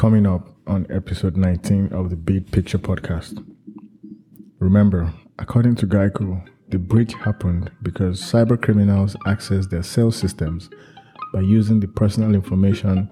coming 0.00 0.26
up 0.26 0.48
on 0.66 0.86
episode 0.88 1.36
19 1.36 1.92
of 1.92 2.08
the 2.08 2.16
Bid 2.16 2.50
Picture 2.50 2.78
podcast. 2.78 3.46
Remember, 4.58 5.12
according 5.38 5.74
to 5.74 5.86
Geico, 5.86 6.42
the 6.70 6.78
breach 6.78 7.12
happened 7.12 7.70
because 7.82 8.18
cyber 8.18 8.58
criminals 8.58 9.14
accessed 9.26 9.68
their 9.68 9.82
sales 9.82 10.16
systems 10.16 10.70
by 11.34 11.40
using 11.40 11.80
the 11.80 11.86
personal 11.86 12.34
information 12.34 13.10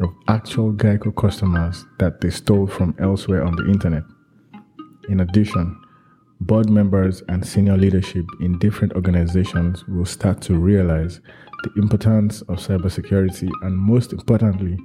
of 0.00 0.08
actual 0.26 0.72
Geico 0.72 1.14
customers 1.14 1.84
that 1.98 2.22
they 2.22 2.30
stole 2.30 2.66
from 2.66 2.94
elsewhere 2.98 3.44
on 3.44 3.54
the 3.54 3.68
internet. 3.68 4.04
In 5.10 5.20
addition, 5.20 5.78
board 6.40 6.70
members 6.70 7.22
and 7.28 7.46
senior 7.46 7.76
leadership 7.76 8.24
in 8.40 8.58
different 8.58 8.94
organizations 8.94 9.86
will 9.86 10.06
start 10.06 10.40
to 10.40 10.54
realize 10.54 11.20
the 11.62 11.72
importance 11.76 12.40
of 12.48 12.56
cybersecurity 12.56 13.50
and, 13.60 13.76
most 13.76 14.14
importantly, 14.14 14.78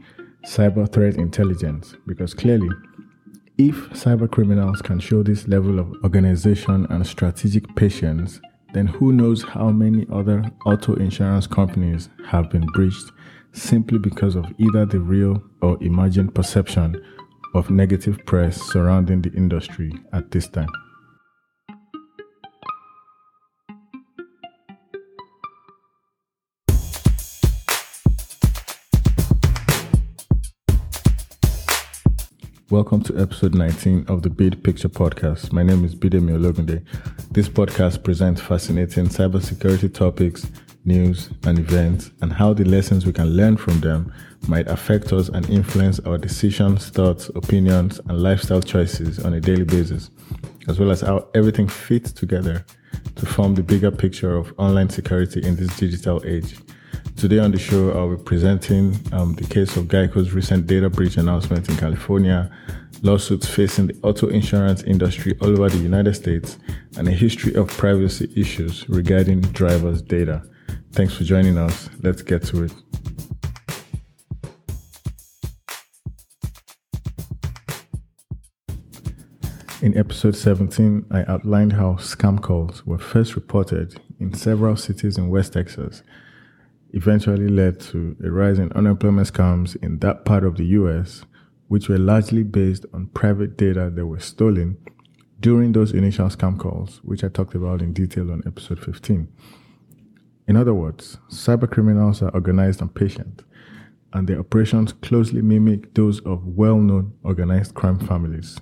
cyber 0.47 0.89
threat 0.89 1.15
intelligence 1.15 1.95
because 2.07 2.33
clearly, 2.33 2.69
if 3.57 3.75
cyber 3.89 4.31
criminals 4.31 4.81
can 4.81 4.97
show 4.97 5.21
this 5.21 5.45
level 5.47 5.77
of 5.77 5.93
organization 6.05 6.87
and 6.89 7.05
strategic 7.05 7.75
patience, 7.75 8.39
then 8.73 8.87
who 8.87 9.11
knows 9.11 9.43
how 9.43 9.69
many 9.71 10.07
other 10.11 10.49
auto 10.65 10.93
insurance 10.95 11.47
companies 11.47 12.07
have 12.25 12.49
been 12.49 12.65
breached 12.67 13.11
simply 13.51 13.97
because 13.97 14.35
of 14.35 14.45
either 14.57 14.85
the 14.85 14.99
real 14.99 15.43
or 15.61 15.77
imagined 15.83 16.33
perception 16.33 16.95
of 17.53 17.69
negative 17.69 18.17
press 18.25 18.61
surrounding 18.71 19.21
the 19.21 19.33
industry 19.33 19.91
at 20.13 20.31
this 20.31 20.47
time. 20.47 20.69
Welcome 32.69 33.01
to 33.03 33.17
episode 33.17 33.55
19 33.55 34.07
of 34.09 34.23
the 34.23 34.29
Bid 34.29 34.61
Picture 34.61 34.89
Podcast. 34.89 35.53
My 35.53 35.63
name 35.63 35.85
is 35.85 35.95
Bidemi 35.95 36.37
Ologunde. 36.37 36.83
This 37.31 37.47
podcast 37.47 38.03
presents 38.03 38.41
fascinating 38.41 39.05
cybersecurity 39.05 39.93
topics, 39.93 40.51
news, 40.83 41.29
and 41.43 41.59
events, 41.59 42.11
and 42.21 42.33
how 42.33 42.51
the 42.51 42.65
lessons 42.65 43.05
we 43.05 43.13
can 43.13 43.29
learn 43.29 43.55
from 43.55 43.79
them 43.79 44.11
might 44.49 44.67
affect 44.67 45.13
us 45.13 45.29
and 45.29 45.49
influence 45.49 46.01
our 46.01 46.17
decisions, 46.17 46.89
thoughts, 46.89 47.29
opinions, 47.35 47.99
and 47.99 48.21
lifestyle 48.21 48.61
choices 48.61 49.23
on 49.23 49.33
a 49.35 49.39
daily 49.39 49.63
basis, 49.63 50.11
as 50.67 50.77
well 50.77 50.91
as 50.91 50.99
how 50.99 51.25
everything 51.35 51.69
fits 51.69 52.11
together 52.11 52.65
to 53.15 53.25
form 53.25 53.55
the 53.55 53.63
bigger 53.63 53.91
picture 53.91 54.35
of 54.35 54.53
online 54.57 54.89
security 54.89 55.41
in 55.41 55.55
this 55.55 55.73
digital 55.77 56.21
age. 56.25 56.57
Today 57.17 57.39
on 57.39 57.49
the 57.49 57.57
show, 57.57 57.93
I'll 57.93 58.15
be 58.15 58.23
presenting 58.23 58.95
um, 59.11 59.33
the 59.33 59.43
case 59.43 59.75
of 59.75 59.87
Geico's 59.87 60.33
recent 60.33 60.67
data 60.67 60.87
breach 60.87 61.17
announcement 61.17 61.67
in 61.67 61.75
California, 61.75 62.55
lawsuits 63.01 63.49
facing 63.49 63.87
the 63.87 63.95
auto 64.03 64.27
insurance 64.27 64.83
industry 64.83 65.35
all 65.41 65.49
over 65.49 65.67
the 65.67 65.79
United 65.79 66.13
States, 66.13 66.59
and 66.95 67.07
a 67.07 67.11
history 67.11 67.55
of 67.55 67.69
privacy 67.69 68.31
issues 68.35 68.87
regarding 68.87 69.41
drivers' 69.41 70.03
data. 70.03 70.43
Thanks 70.91 71.15
for 71.15 71.23
joining 71.23 71.57
us. 71.57 71.89
Let's 72.03 72.21
get 72.21 72.43
to 72.43 72.65
it. 72.65 72.73
In 79.81 79.97
episode 79.97 80.35
17, 80.35 81.07
I 81.09 81.23
outlined 81.27 81.73
how 81.73 81.93
scam 81.93 82.39
calls 82.39 82.85
were 82.85 82.99
first 82.99 83.33
reported 83.33 83.99
in 84.19 84.35
several 84.35 84.75
cities 84.75 85.17
in 85.17 85.29
West 85.29 85.53
Texas 85.53 86.03
eventually 86.97 87.47
led 87.47 87.79
to 87.79 88.17
a 88.23 88.31
rise 88.31 88.57
in 88.57 88.71
unemployment 88.73 89.31
scams 89.31 89.75
in 89.83 89.99
that 89.99 90.25
part 90.25 90.43
of 90.43 90.57
the 90.57 90.65
US, 90.79 91.23
which 91.67 91.87
were 91.87 91.97
largely 91.99 92.43
based 92.43 92.85
on 92.91 93.07
private 93.07 93.55
data 93.55 93.91
that 93.93 94.05
were 94.05 94.19
stolen 94.19 94.77
during 95.39 95.71
those 95.71 95.91
initial 95.91 96.27
scam 96.27 96.57
calls, 96.57 96.99
which 97.03 97.23
I 97.23 97.27
talked 97.27 97.53
about 97.53 97.81
in 97.83 97.93
detail 97.93 98.31
on 98.31 98.41
episode 98.47 98.83
15. 98.83 99.27
In 100.47 100.55
other 100.55 100.73
words, 100.73 101.19
cybercriminals 101.29 102.23
are 102.23 102.33
organized 102.33 102.81
and 102.81 102.93
patient, 102.93 103.43
and 104.13 104.27
their 104.27 104.39
operations 104.39 104.93
closely 104.93 105.43
mimic 105.43 105.93
those 105.93 106.19
of 106.21 106.47
well 106.47 106.77
known 106.77 107.13
organized 107.23 107.75
crime 107.75 107.99
families, 107.99 108.57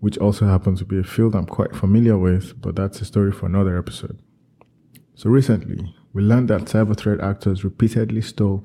which 0.00 0.18
also 0.18 0.46
happen 0.46 0.74
to 0.76 0.84
be 0.84 0.98
a 0.98 1.04
field 1.04 1.36
I'm 1.36 1.46
quite 1.46 1.76
familiar 1.76 2.18
with, 2.18 2.60
but 2.60 2.74
that's 2.74 3.00
a 3.00 3.04
story 3.04 3.30
for 3.30 3.46
another 3.46 3.78
episode. 3.78 4.18
So 5.14 5.30
recently, 5.30 5.94
we 6.12 6.22
learned 6.22 6.48
that 6.48 6.62
cyber 6.62 6.96
threat 6.96 7.20
actors 7.20 7.64
repeatedly 7.64 8.22
stole 8.22 8.64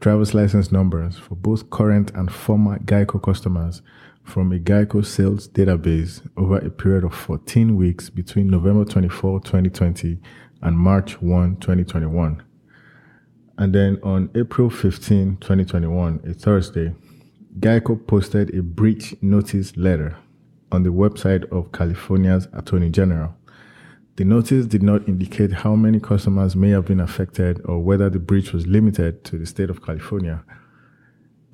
driver's 0.00 0.34
license 0.34 0.72
numbers 0.72 1.16
for 1.16 1.36
both 1.36 1.70
current 1.70 2.10
and 2.14 2.32
former 2.32 2.78
Geico 2.80 3.22
customers 3.22 3.82
from 4.24 4.52
a 4.52 4.58
Geico 4.58 5.04
sales 5.04 5.48
database 5.48 6.26
over 6.36 6.58
a 6.58 6.70
period 6.70 7.04
of 7.04 7.14
14 7.14 7.76
weeks 7.76 8.10
between 8.10 8.48
November 8.48 8.84
24, 8.84 9.40
2020 9.40 10.18
and 10.60 10.78
March 10.78 11.20
1, 11.20 11.56
2021. 11.56 12.42
And 13.58 13.74
then 13.74 13.98
on 14.02 14.30
April 14.34 14.70
15, 14.70 15.36
2021, 15.36 16.20
a 16.26 16.34
Thursday, 16.34 16.94
Geico 17.60 18.06
posted 18.06 18.54
a 18.54 18.62
breach 18.62 19.14
notice 19.20 19.76
letter 19.76 20.16
on 20.70 20.82
the 20.84 20.90
website 20.90 21.44
of 21.52 21.70
California's 21.70 22.48
Attorney 22.52 22.90
General. 22.90 23.36
The 24.16 24.24
notice 24.26 24.66
did 24.66 24.82
not 24.82 25.08
indicate 25.08 25.52
how 25.52 25.74
many 25.74 25.98
customers 25.98 26.54
may 26.54 26.68
have 26.70 26.84
been 26.84 27.00
affected 27.00 27.62
or 27.64 27.78
whether 27.78 28.10
the 28.10 28.18
breach 28.18 28.52
was 28.52 28.66
limited 28.66 29.24
to 29.24 29.38
the 29.38 29.46
state 29.46 29.70
of 29.70 29.82
California. 29.82 30.44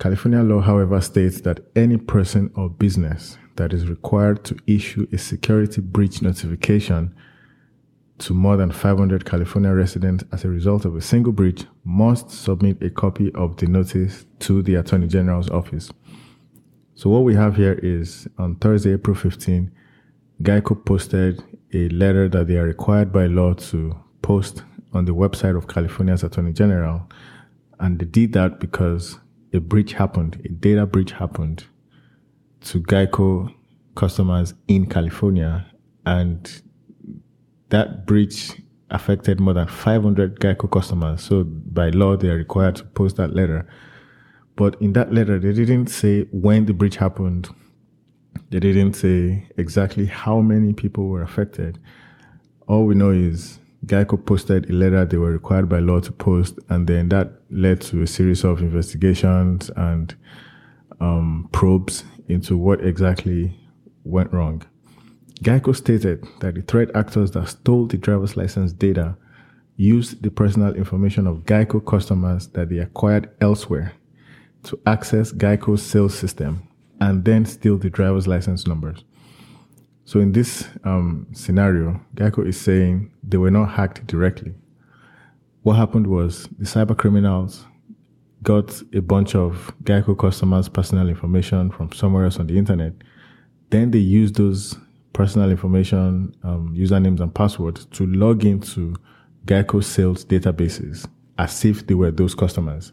California 0.00 0.42
law, 0.42 0.60
however, 0.60 1.00
states 1.00 1.40
that 1.42 1.60
any 1.76 1.96
person 1.96 2.50
or 2.56 2.68
business 2.68 3.38
that 3.56 3.72
is 3.72 3.88
required 3.88 4.44
to 4.44 4.56
issue 4.66 5.06
a 5.12 5.18
security 5.18 5.80
breach 5.80 6.20
notification 6.20 7.14
to 8.18 8.34
more 8.34 8.56
than 8.56 8.72
500 8.72 9.24
California 9.24 9.72
residents 9.72 10.24
as 10.32 10.44
a 10.44 10.48
result 10.48 10.84
of 10.84 10.96
a 10.96 11.00
single 11.00 11.32
breach 11.32 11.64
must 11.84 12.30
submit 12.30 12.82
a 12.82 12.90
copy 12.90 13.32
of 13.34 13.56
the 13.56 13.66
notice 13.66 14.26
to 14.40 14.62
the 14.62 14.74
Attorney 14.74 15.06
General's 15.06 15.48
office. 15.50 15.90
So, 16.96 17.08
what 17.08 17.22
we 17.22 17.36
have 17.36 17.54
here 17.54 17.78
is 17.80 18.26
on 18.36 18.56
Thursday, 18.56 18.94
April 18.94 19.14
15, 19.14 19.70
Geico 20.42 20.84
posted 20.84 21.42
a 21.72 21.88
letter 21.88 22.28
that 22.28 22.46
they 22.46 22.56
are 22.56 22.64
required 22.64 23.12
by 23.12 23.26
law 23.26 23.54
to 23.54 23.98
post 24.22 24.62
on 24.92 25.04
the 25.04 25.14
website 25.14 25.56
of 25.56 25.68
California's 25.68 26.22
Attorney 26.22 26.52
General. 26.52 27.08
And 27.80 27.98
they 27.98 28.06
did 28.06 28.32
that 28.34 28.60
because 28.60 29.18
a 29.52 29.58
breach 29.58 29.94
happened, 29.94 30.40
a 30.44 30.48
data 30.48 30.86
breach 30.86 31.12
happened 31.12 31.64
to 32.62 32.80
Geico 32.80 33.52
customers 33.94 34.54
in 34.68 34.86
California. 34.86 35.66
And 36.06 36.62
that 37.70 38.06
breach 38.06 38.60
affected 38.90 39.40
more 39.40 39.54
than 39.54 39.66
500 39.66 40.40
Geico 40.40 40.70
customers. 40.70 41.22
So 41.22 41.44
by 41.44 41.90
law, 41.90 42.16
they 42.16 42.30
are 42.30 42.36
required 42.36 42.76
to 42.76 42.84
post 42.84 43.16
that 43.16 43.34
letter. 43.34 43.68
But 44.56 44.80
in 44.80 44.92
that 44.94 45.12
letter, 45.12 45.38
they 45.38 45.52
didn't 45.52 45.88
say 45.88 46.22
when 46.30 46.66
the 46.66 46.72
breach 46.72 46.96
happened, 46.96 47.48
they 48.50 48.60
didn't 48.60 48.94
say 48.94 49.46
exactly 49.56 50.06
how 50.06 50.40
many 50.40 50.72
people 50.72 51.08
were 51.08 51.22
affected. 51.22 51.78
All 52.66 52.86
we 52.86 52.94
know 52.94 53.10
is 53.10 53.58
Geico 53.86 54.24
posted 54.24 54.68
a 54.70 54.72
letter 54.72 55.04
they 55.04 55.18
were 55.18 55.32
required 55.32 55.68
by 55.68 55.78
law 55.78 56.00
to 56.00 56.12
post, 56.12 56.58
and 56.68 56.86
then 56.86 57.08
that 57.10 57.32
led 57.50 57.80
to 57.82 58.02
a 58.02 58.06
series 58.06 58.44
of 58.44 58.60
investigations 58.60 59.70
and 59.76 60.14
um, 61.00 61.48
probes 61.52 62.04
into 62.28 62.56
what 62.56 62.84
exactly 62.84 63.58
went 64.04 64.32
wrong. 64.32 64.62
Geico 65.42 65.74
stated 65.76 66.26
that 66.40 66.54
the 66.54 66.62
threat 66.62 66.90
actors 66.94 67.30
that 67.32 67.48
stole 67.48 67.86
the 67.86 67.96
driver's 67.96 68.36
license 68.36 68.72
data 68.72 69.16
used 69.76 70.22
the 70.22 70.30
personal 70.30 70.74
information 70.74 71.26
of 71.26 71.44
Geico 71.44 71.84
customers 71.84 72.48
that 72.48 72.68
they 72.68 72.78
acquired 72.78 73.30
elsewhere 73.40 73.92
to 74.64 74.78
access 74.86 75.32
Geico's 75.32 75.82
sales 75.82 76.18
system 76.18 76.67
and 77.00 77.24
then 77.24 77.44
steal 77.44 77.78
the 77.78 77.90
driver's 77.90 78.26
license 78.26 78.66
numbers. 78.66 79.04
So 80.04 80.20
in 80.20 80.32
this 80.32 80.66
um, 80.84 81.26
scenario, 81.32 82.00
Geico 82.14 82.46
is 82.46 82.58
saying 82.60 83.10
they 83.22 83.36
were 83.36 83.50
not 83.50 83.66
hacked 83.66 84.06
directly. 84.06 84.54
What 85.62 85.74
happened 85.74 86.06
was 86.06 86.44
the 86.58 86.64
cyber 86.64 86.96
criminals 86.96 87.66
got 88.42 88.82
a 88.94 89.00
bunch 89.00 89.34
of 89.34 89.74
Geico 89.82 90.18
customers' 90.18 90.68
personal 90.68 91.08
information 91.08 91.70
from 91.70 91.92
somewhere 91.92 92.24
else 92.24 92.38
on 92.38 92.46
the 92.46 92.56
internet. 92.56 92.94
Then 93.70 93.90
they 93.90 93.98
used 93.98 94.36
those 94.36 94.78
personal 95.12 95.50
information, 95.50 96.34
um, 96.42 96.74
usernames 96.74 97.20
and 97.20 97.34
passwords 97.34 97.84
to 97.86 98.06
log 98.06 98.44
into 98.44 98.94
Geico 99.44 99.82
sales 99.82 100.24
databases 100.24 101.06
as 101.38 101.64
if 101.64 101.86
they 101.86 101.94
were 101.94 102.10
those 102.10 102.34
customers. 102.34 102.92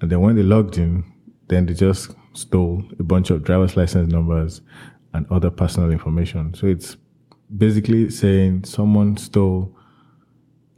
And 0.00 0.12
then 0.12 0.20
when 0.20 0.36
they 0.36 0.42
logged 0.42 0.78
in, 0.78 1.04
then 1.48 1.66
they 1.66 1.74
just 1.74 2.14
stole 2.36 2.82
a 2.98 3.02
bunch 3.02 3.30
of 3.30 3.42
driver's 3.42 3.76
license 3.76 4.12
numbers 4.12 4.60
and 5.12 5.26
other 5.30 5.50
personal 5.50 5.90
information. 5.90 6.54
So 6.54 6.66
it's 6.66 6.96
basically 7.56 8.10
saying 8.10 8.64
someone 8.64 9.16
stole 9.16 9.74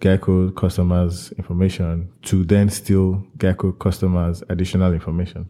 Geico 0.01 0.55
customers' 0.55 1.33
information 1.33 2.13
to 2.23 2.45
then 2.45 2.69
steal 2.69 3.27
Geico 3.39 3.77
customers' 3.79 4.43
additional 4.49 4.93
information. 4.93 5.49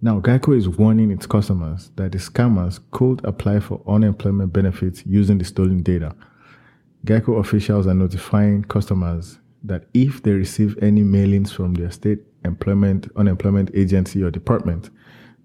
Now, 0.00 0.18
Geico 0.18 0.56
is 0.56 0.68
warning 0.68 1.12
its 1.12 1.26
customers 1.26 1.92
that 1.94 2.10
the 2.10 2.18
scammers 2.18 2.80
could 2.90 3.24
apply 3.24 3.60
for 3.60 3.80
unemployment 3.86 4.52
benefits 4.52 5.04
using 5.06 5.38
the 5.38 5.44
stolen 5.44 5.84
data. 5.84 6.16
Geico 7.06 7.38
officials 7.38 7.86
are 7.86 7.94
notifying 7.94 8.64
customers 8.64 9.38
that 9.62 9.84
if 9.94 10.20
they 10.24 10.32
receive 10.32 10.76
any 10.82 11.02
mailings 11.02 11.52
from 11.52 11.74
their 11.74 11.92
state 11.92 12.18
employment 12.44 13.08
unemployment 13.16 13.70
agency 13.74 14.22
or 14.22 14.30
department, 14.30 14.90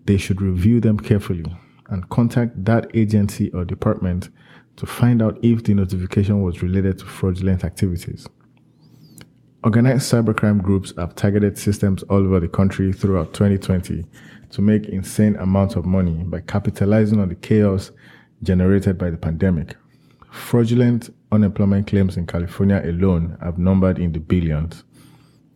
they 0.06 0.18
should 0.18 0.42
review 0.42 0.80
them 0.80 1.00
carefully 1.00 1.46
and 1.90 2.10
contact 2.10 2.64
that 2.66 2.90
agency 2.94 3.52
or 3.52 3.66
department 3.66 4.30
to 4.76 4.86
find 4.86 5.22
out 5.22 5.38
if 5.44 5.64
the 5.64 5.74
notification 5.74 6.42
was 6.42 6.62
related 6.62 6.98
to 7.00 7.06
fraudulent 7.06 7.64
activities. 7.64 8.28
Organized 9.64 10.12
cybercrime 10.12 10.62
groups 10.62 10.94
have 10.98 11.16
targeted 11.16 11.58
systems 11.58 12.04
all 12.04 12.20
over 12.20 12.40
the 12.40 12.48
country 12.48 12.94
throughout 12.94 13.34
2020 13.34 14.06
to 14.52 14.62
make 14.62 14.86
insane 14.86 15.36
amounts 15.38 15.76
of 15.76 15.86
money 15.86 16.24
by 16.24 16.40
capitalizing 16.42 17.20
on 17.20 17.30
the 17.30 17.36
chaos 17.36 17.92
generated 18.44 18.98
by 18.98 19.10
the 19.10 19.18
pandemic. 19.18 19.76
Fraudulent 20.32 21.10
unemployment 21.32 21.88
claims 21.88 22.18
in 22.18 22.28
California 22.28 22.82
alone 22.86 23.38
have 23.42 23.58
numbered 23.58 23.98
in 23.98 24.12
the 24.12 24.20
billions. 24.20 24.84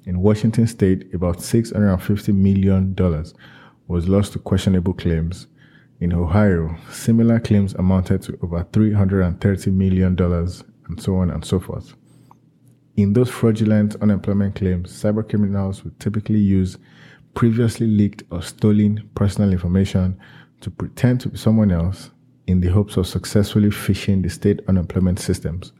In 0.05 0.19
Washington 0.19 0.65
state, 0.67 1.13
about 1.13 1.37
$650 1.37 2.33
million 2.33 2.95
was 3.87 4.07
lost 4.09 4.33
to 4.33 4.39
questionable 4.39 4.93
claims. 4.93 5.47
In 5.99 6.13
Ohio, 6.13 6.75
similar 6.89 7.39
claims 7.39 7.75
amounted 7.75 8.23
to 8.23 8.39
over 8.41 8.63
$330 8.63 9.71
million, 9.71 10.17
and 10.19 11.01
so 11.01 11.17
on 11.17 11.29
and 11.29 11.45
so 11.45 11.59
forth. 11.59 11.93
In 12.97 13.13
those 13.13 13.29
fraudulent 13.29 13.95
unemployment 14.01 14.55
claims, 14.55 14.91
cybercriminals 14.91 15.83
would 15.83 15.99
typically 15.99 16.39
use 16.39 16.77
previously 17.35 17.87
leaked 17.87 18.23
or 18.31 18.41
stolen 18.41 19.09
personal 19.15 19.51
information 19.51 20.19
to 20.61 20.71
pretend 20.71 21.21
to 21.21 21.29
be 21.29 21.37
someone 21.37 21.71
else 21.71 22.09
in 22.47 22.59
the 22.59 22.69
hopes 22.69 22.97
of 22.97 23.07
successfully 23.07 23.69
phishing 23.69 24.23
the 24.23 24.29
state 24.29 24.59
unemployment 24.67 25.19
systems. 25.19 25.71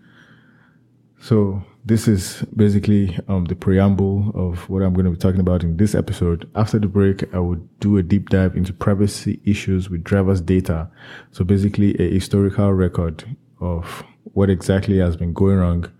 So, 1.19 1.63
this 1.83 2.07
is 2.07 2.44
basically 2.56 3.18
um, 3.28 3.45
the 3.45 3.56
preamble 3.56 4.31
of 4.36 4.69
what 4.69 4.83
I'm 4.83 4.94
going 4.94 5.06
to 5.06 5.12
be 5.12 5.18
talking 5.18 5.39
about 5.39 5.63
in 5.63 5.78
this 5.78 5.95
episode. 5.95 6.50
After 6.56 6.78
the 6.78 6.88
break, 6.88 7.33
I 7.33 7.39
will 7.39 7.56
do 7.80 7.98
a 7.98 8.04
deep 8.04 8.30
dive 8.30 8.56
into 8.56 8.72
privacy 8.72 9.42
issues 9.45 9.89
with 9.89 10.04
driver's 10.04 10.42
data. 10.42 10.89
So, 11.31 11.44
basically, 11.44 11.95
a 12.00 12.13
historical 12.13 12.72
record 12.74 13.24
of 13.60 14.04
what 14.33 14.50
exactly 14.50 14.98
has 15.00 15.18
been 15.18 15.33
going 15.33 15.57
wrong 15.57 15.92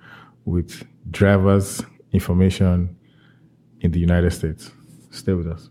with 0.46 0.84
drivers' 1.10 1.84
information 2.12 2.96
in 3.82 3.92
the 3.92 4.00
United 4.00 4.32
States. 4.32 4.72
Stay 5.10 5.34
with 5.34 5.48
us. 5.48 5.70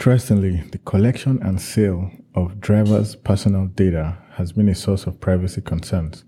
Interestingly, 0.00 0.62
the 0.72 0.78
collection 0.78 1.38
and 1.42 1.60
sale 1.60 2.10
of 2.34 2.58
drivers' 2.58 3.16
personal 3.16 3.66
data 3.66 4.16
has 4.32 4.50
been 4.50 4.70
a 4.70 4.74
source 4.74 5.06
of 5.06 5.20
privacy 5.20 5.60
concerns. 5.60 6.24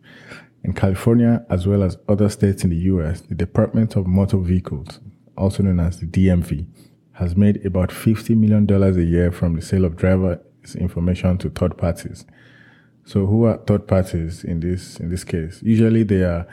In 0.62 0.74
California, 0.74 1.46
as 1.48 1.66
well 1.66 1.82
as 1.82 1.96
other 2.06 2.28
states 2.28 2.64
in 2.64 2.69
the 2.69 2.76
US, 2.76 3.22
the 3.22 3.34
Department 3.34 3.96
of 3.96 4.06
Motor 4.06 4.36
Vehicles, 4.40 5.00
also 5.38 5.62
known 5.62 5.80
as 5.80 6.00
the 6.00 6.06
DMV, 6.06 6.66
has 7.12 7.34
made 7.34 7.64
about 7.64 7.88
$50 7.88 8.36
million 8.36 8.70
a 8.70 9.02
year 9.02 9.32
from 9.32 9.54
the 9.54 9.62
sale 9.62 9.86
of 9.86 9.96
drivers' 9.96 10.76
information 10.76 11.38
to 11.38 11.48
third 11.48 11.78
parties. 11.78 12.26
So, 13.06 13.24
who 13.24 13.44
are 13.44 13.56
third 13.56 13.88
parties 13.88 14.44
in 14.44 14.60
this 14.60 15.00
in 15.00 15.08
this 15.08 15.24
case? 15.24 15.62
Usually, 15.62 16.02
they 16.02 16.24
are 16.24 16.46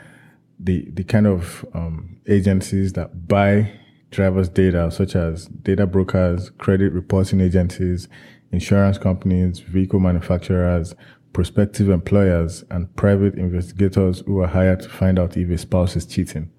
the 0.58 0.88
the 0.90 1.04
kind 1.04 1.26
of 1.26 1.66
um, 1.74 2.16
agencies 2.26 2.94
that 2.94 3.28
buy 3.28 3.78
drivers' 4.10 4.48
data, 4.48 4.90
such 4.90 5.14
as 5.14 5.46
data 5.46 5.86
brokers, 5.86 6.50
credit 6.58 6.92
reporting 6.92 7.40
agencies, 7.40 8.08
insurance 8.52 8.98
companies, 8.98 9.60
vehicle 9.60 10.00
manufacturers, 10.00 10.94
prospective 11.32 11.88
employers, 11.88 12.64
and 12.70 12.94
private 12.96 13.34
investigators 13.34 14.20
who 14.26 14.40
are 14.40 14.48
hired 14.48 14.80
to 14.80 14.88
find 14.88 15.18
out 15.18 15.36
if 15.36 15.48
a 15.50 15.58
spouse 15.58 15.96
is 15.96 16.06
cheating. 16.06 16.50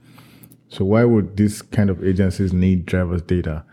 So, 0.69 0.85
why 0.85 1.03
would 1.03 1.35
these 1.35 1.61
kind 1.61 1.89
of 1.89 2.03
agencies 2.03 2.53
need 2.53 2.85
drivers' 2.85 3.21
data? 3.21 3.65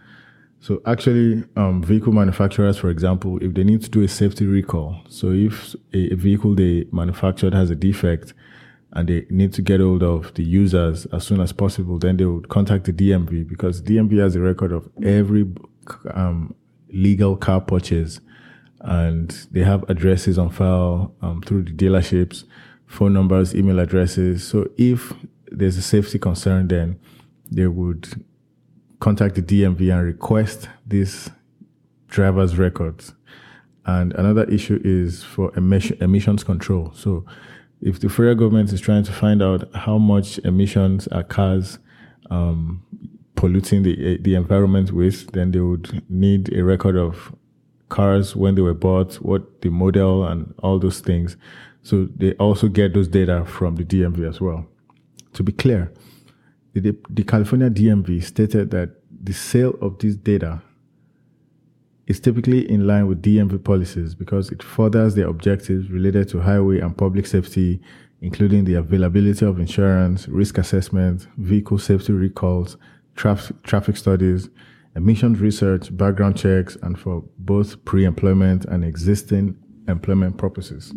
So, 0.60 0.82
actually, 0.84 1.44
um, 1.56 1.82
vehicle 1.82 2.12
manufacturers, 2.12 2.76
for 2.76 2.90
example, 2.90 3.38
if 3.40 3.54
they 3.54 3.62
need 3.62 3.82
to 3.82 3.90
do 3.90 4.02
a 4.02 4.08
safety 4.08 4.44
recall, 4.44 5.02
so 5.08 5.30
if 5.30 5.76
a, 5.94 6.12
a 6.12 6.16
vehicle 6.16 6.56
they 6.56 6.86
manufactured 6.90 7.54
has 7.54 7.70
a 7.70 7.76
defect, 7.76 8.34
and 8.92 9.08
they 9.08 9.26
need 9.30 9.52
to 9.52 9.62
get 9.62 9.80
hold 9.80 10.02
of 10.02 10.32
the 10.34 10.42
users 10.42 11.06
as 11.06 11.24
soon 11.24 11.40
as 11.40 11.52
possible, 11.52 11.98
then 11.98 12.16
they 12.16 12.24
would 12.24 12.48
contact 12.48 12.84
the 12.84 12.92
DMV 12.92 13.46
because 13.46 13.82
DMV 13.82 14.18
has 14.18 14.34
a 14.34 14.40
record 14.40 14.72
of 14.72 14.88
every 15.02 15.46
um, 16.14 16.54
legal 16.90 17.36
car 17.36 17.60
purchase 17.60 18.20
and 18.80 19.46
they 19.50 19.62
have 19.62 19.88
addresses 19.90 20.38
on 20.38 20.50
file 20.50 21.14
um, 21.20 21.42
through 21.42 21.64
the 21.64 21.72
dealerships, 21.72 22.44
phone 22.86 23.12
numbers, 23.12 23.54
email 23.54 23.78
addresses. 23.78 24.46
So 24.46 24.68
if 24.78 25.12
there's 25.50 25.76
a 25.76 25.82
safety 25.82 26.18
concern, 26.18 26.68
then 26.68 26.98
they 27.50 27.66
would 27.66 28.24
contact 29.00 29.34
the 29.34 29.42
DMV 29.42 29.92
and 29.92 30.02
request 30.02 30.68
these 30.86 31.30
driver's 32.08 32.56
records. 32.56 33.12
And 33.84 34.12
another 34.14 34.44
issue 34.44 34.80
is 34.84 35.22
for 35.24 35.54
emission, 35.56 35.96
emissions 36.00 36.44
control. 36.44 36.92
So 36.94 37.24
if 37.80 38.00
the 38.00 38.08
federal 38.08 38.34
government 38.34 38.72
is 38.72 38.80
trying 38.80 39.04
to 39.04 39.12
find 39.12 39.42
out 39.42 39.72
how 39.74 39.98
much 39.98 40.38
emissions 40.38 41.06
are 41.08 41.22
cars 41.22 41.78
um, 42.30 42.82
polluting 43.34 43.82
the 43.82 44.18
the 44.18 44.34
environment 44.34 44.92
with, 44.92 45.30
then 45.32 45.52
they 45.52 45.60
would 45.60 46.02
need 46.10 46.52
a 46.52 46.62
record 46.64 46.96
of 46.96 47.34
cars 47.88 48.36
when 48.36 48.54
they 48.54 48.62
were 48.62 48.74
bought, 48.74 49.14
what 49.16 49.60
the 49.62 49.70
model, 49.70 50.26
and 50.26 50.54
all 50.58 50.78
those 50.78 51.00
things. 51.00 51.36
So 51.82 52.08
they 52.16 52.32
also 52.34 52.68
get 52.68 52.94
those 52.94 53.08
data 53.08 53.44
from 53.46 53.76
the 53.76 53.84
DMV 53.84 54.28
as 54.28 54.40
well. 54.40 54.66
To 55.34 55.42
be 55.42 55.52
clear, 55.52 55.92
the, 56.74 56.96
the 57.08 57.24
California 57.24 57.70
DMV 57.70 58.22
stated 58.22 58.70
that 58.72 58.90
the 59.22 59.32
sale 59.32 59.74
of 59.80 59.98
this 59.98 60.16
data 60.16 60.62
is 62.08 62.18
typically 62.18 62.68
in 62.70 62.86
line 62.86 63.06
with 63.06 63.22
DMV 63.22 63.62
policies 63.62 64.14
because 64.14 64.50
it 64.50 64.62
furthers 64.62 65.14
their 65.14 65.28
objectives 65.28 65.90
related 65.90 66.26
to 66.30 66.40
highway 66.40 66.80
and 66.80 66.96
public 66.96 67.26
safety, 67.26 67.80
including 68.22 68.64
the 68.64 68.74
availability 68.74 69.44
of 69.44 69.60
insurance, 69.60 70.26
risk 70.26 70.56
assessment, 70.56 71.28
vehicle 71.36 71.78
safety 71.78 72.14
recalls, 72.14 72.78
traf- 73.14 73.52
traffic 73.62 73.98
studies, 73.98 74.48
emissions 74.96 75.38
research, 75.38 75.94
background 75.94 76.36
checks, 76.36 76.76
and 76.82 76.98
for 76.98 77.22
both 77.36 77.84
pre 77.84 78.06
employment 78.06 78.64
and 78.64 78.84
existing 78.84 79.54
employment 79.86 80.38
purposes. 80.38 80.94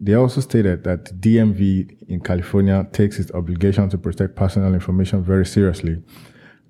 They 0.00 0.14
also 0.14 0.40
stated 0.40 0.82
that 0.84 1.20
DMV 1.20 2.08
in 2.08 2.20
California 2.20 2.86
takes 2.92 3.20
its 3.20 3.30
obligation 3.30 3.88
to 3.90 3.98
protect 3.98 4.34
personal 4.34 4.74
information 4.74 5.22
very 5.22 5.46
seriously 5.46 6.02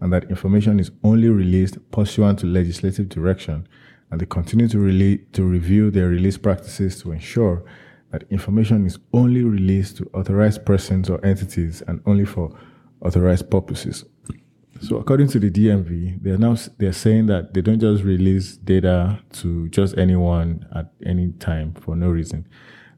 and 0.01 0.13
that 0.13 0.25
information 0.31 0.79
is 0.79 0.91
only 1.03 1.29
released 1.29 1.79
pursuant 1.91 2.39
to 2.41 2.47
legislative 2.47 3.09
direction, 3.09 3.69
and 4.11 4.21
they 4.21 4.27
continue 4.27 4.69
to, 4.69 5.17
to 5.33 5.43
review 5.45 5.91
their 5.91 6.09
release 6.09 6.39
practices 6.39 7.03
to 7.03 7.13
ensure 7.13 7.65
that 8.11 8.25
information 8.31 8.87
is 8.87 8.99
only 9.13 9.43
released 9.43 9.99
to 9.99 10.11
authorized 10.15 10.65
persons 10.65 11.11
or 11.11 11.25
entities 11.25 11.83
and 11.87 12.01
only 12.07 12.25
for 12.25 12.57
authorized 13.03 13.51
purposes. 13.51 14.05
So, 14.81 14.97
according 14.97 15.29
to 15.29 15.41
the 15.41 15.51
DMV, 15.51 16.23
they're 16.23 16.39
now 16.39 16.57
they're 16.79 16.93
saying 16.93 17.27
that 17.27 17.53
they 17.53 17.61
don't 17.61 17.81
just 17.81 18.05
release 18.05 18.57
data 18.57 19.21
to 19.35 19.69
just 19.71 19.99
anyone 19.99 20.67
at 20.75 20.93
any 21.05 21.33
time 21.33 21.75
for 21.75 21.97
no 21.97 22.09
reason. 22.09 22.47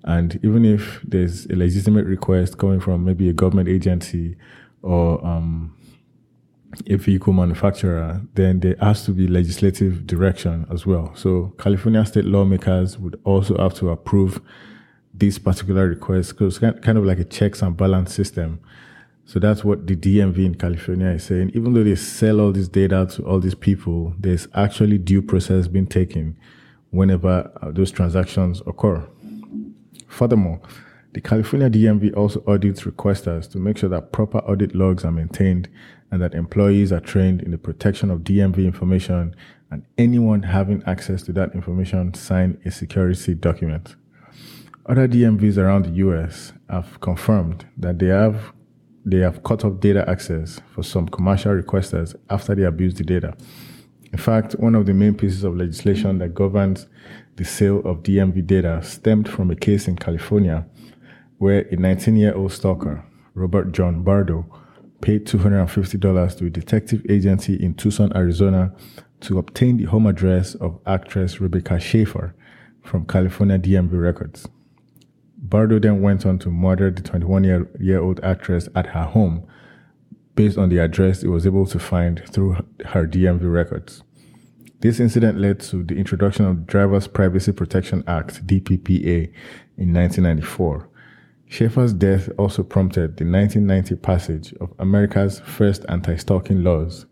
And 0.04 0.38
even 0.42 0.64
if 0.64 1.00
there's 1.02 1.46
a 1.46 1.56
legitimate 1.56 2.06
request 2.06 2.58
coming 2.58 2.80
from 2.80 3.04
maybe 3.04 3.28
a 3.30 3.32
government 3.32 3.68
agency 3.68 4.36
or 4.82 5.24
um, 5.26 5.74
a 6.86 6.96
vehicle 6.96 7.32
manufacturer, 7.32 8.20
then 8.34 8.60
there 8.60 8.76
has 8.80 9.04
to 9.04 9.12
be 9.12 9.26
legislative 9.26 10.06
direction 10.06 10.66
as 10.70 10.86
well. 10.86 11.12
So 11.14 11.52
California 11.58 12.04
state 12.06 12.24
lawmakers 12.24 12.98
would 12.98 13.20
also 13.24 13.56
have 13.58 13.74
to 13.74 13.90
approve 13.90 14.40
this 15.12 15.38
particular 15.38 15.88
request 15.88 16.30
because 16.30 16.62
it's 16.62 16.80
kind 16.84 16.98
of 16.98 17.04
like 17.04 17.18
a 17.18 17.24
checks 17.24 17.62
and 17.62 17.76
balance 17.76 18.14
system. 18.14 18.60
So 19.24 19.38
that's 19.38 19.64
what 19.64 19.86
the 19.86 19.94
DMV 19.94 20.44
in 20.44 20.54
California 20.54 21.08
is 21.08 21.24
saying. 21.24 21.52
Even 21.54 21.72
though 21.72 21.84
they 21.84 21.94
sell 21.94 22.40
all 22.40 22.52
this 22.52 22.68
data 22.68 23.06
to 23.12 23.24
all 23.24 23.38
these 23.38 23.54
people, 23.54 24.14
there's 24.18 24.48
actually 24.54 24.98
due 24.98 25.22
process 25.22 25.68
being 25.68 25.86
taken 25.86 26.36
whenever 26.90 27.50
uh, 27.62 27.70
those 27.70 27.90
transactions 27.90 28.60
occur. 28.66 29.06
Furthermore, 30.08 30.60
the 31.12 31.20
California 31.20 31.68
DMV 31.68 32.16
also 32.16 32.42
audits 32.46 32.82
requesters 32.82 33.50
to 33.50 33.58
make 33.58 33.78
sure 33.78 33.88
that 33.88 34.12
proper 34.12 34.38
audit 34.38 34.74
logs 34.74 35.04
are 35.04 35.10
maintained 35.10 35.68
and 36.10 36.22
that 36.22 36.34
employees 36.34 36.92
are 36.92 37.00
trained 37.00 37.42
in 37.42 37.50
the 37.50 37.58
protection 37.58 38.10
of 38.10 38.20
DMV 38.20 38.64
information 38.64 39.34
and 39.70 39.84
anyone 39.98 40.42
having 40.42 40.82
access 40.86 41.22
to 41.22 41.32
that 41.32 41.52
information 41.54 42.14
sign 42.14 42.60
a 42.64 42.70
security 42.70 43.34
document. 43.34 43.96
Other 44.86 45.08
DMVs 45.08 45.58
around 45.58 45.86
the 45.86 45.92
US 46.06 46.52
have 46.68 47.00
confirmed 47.00 47.66
that 47.76 47.98
they 47.98 48.06
have 48.06 48.52
they 49.04 49.18
have 49.18 49.42
cut 49.42 49.64
off 49.64 49.80
data 49.80 50.08
access 50.08 50.60
for 50.74 50.82
some 50.82 51.08
commercial 51.08 51.52
requesters 51.52 52.14
after 52.28 52.54
they 52.54 52.64
abuse 52.64 52.94
the 52.94 53.02
data. 53.02 53.34
In 54.12 54.18
fact, 54.18 54.52
one 54.54 54.74
of 54.74 54.86
the 54.86 54.92
main 54.92 55.14
pieces 55.14 55.42
of 55.42 55.56
legislation 55.56 56.18
that 56.18 56.34
governs 56.34 56.86
the 57.36 57.44
sale 57.44 57.78
of 57.78 58.02
DMV 58.02 58.46
data 58.46 58.80
stemmed 58.82 59.28
from 59.28 59.50
a 59.50 59.56
case 59.56 59.88
in 59.88 59.96
California 59.96 60.66
where 61.40 61.62
a 61.70 61.76
19 61.76 62.16
year 62.16 62.34
old 62.34 62.52
stalker, 62.52 63.02
Robert 63.32 63.72
John 63.72 64.02
Bardo, 64.02 64.44
paid 65.00 65.26
$250 65.26 66.36
to 66.36 66.46
a 66.46 66.50
detective 66.50 67.02
agency 67.08 67.54
in 67.54 67.72
Tucson, 67.72 68.14
Arizona 68.14 68.74
to 69.20 69.38
obtain 69.38 69.78
the 69.78 69.84
home 69.84 70.06
address 70.06 70.54
of 70.56 70.78
actress 70.84 71.40
Rebecca 71.40 71.80
Schaeffer 71.80 72.34
from 72.82 73.06
California 73.06 73.58
DMV 73.58 73.98
records. 73.98 74.48
Bardo 75.38 75.78
then 75.78 76.02
went 76.02 76.26
on 76.26 76.38
to 76.40 76.50
murder 76.50 76.90
the 76.90 77.00
21 77.00 77.44
year, 77.44 77.70
year 77.80 78.02
old 78.02 78.20
actress 78.22 78.68
at 78.74 78.88
her 78.88 79.04
home 79.04 79.46
based 80.34 80.58
on 80.58 80.68
the 80.68 80.78
address 80.78 81.22
it 81.22 81.28
was 81.28 81.46
able 81.46 81.64
to 81.64 81.78
find 81.78 82.22
through 82.30 82.52
her 82.84 83.06
DMV 83.06 83.50
records. 83.50 84.02
This 84.80 85.00
incident 85.00 85.38
led 85.38 85.60
to 85.60 85.84
the 85.84 85.96
introduction 85.96 86.44
of 86.44 86.56
the 86.56 86.62
Driver's 86.64 87.06
Privacy 87.06 87.52
Protection 87.52 88.04
Act, 88.06 88.46
DPPA, 88.46 89.32
in 89.78 89.94
1994. 89.94 90.90
Schaeffer's 91.50 91.92
death 91.92 92.28
also 92.38 92.62
prompted 92.62 93.16
the 93.16 93.24
1990 93.24 93.96
passage 93.96 94.54
of 94.60 94.72
America's 94.78 95.40
first 95.40 95.84
anti 95.88 96.14
stalking 96.14 96.62
laws. 96.62 97.06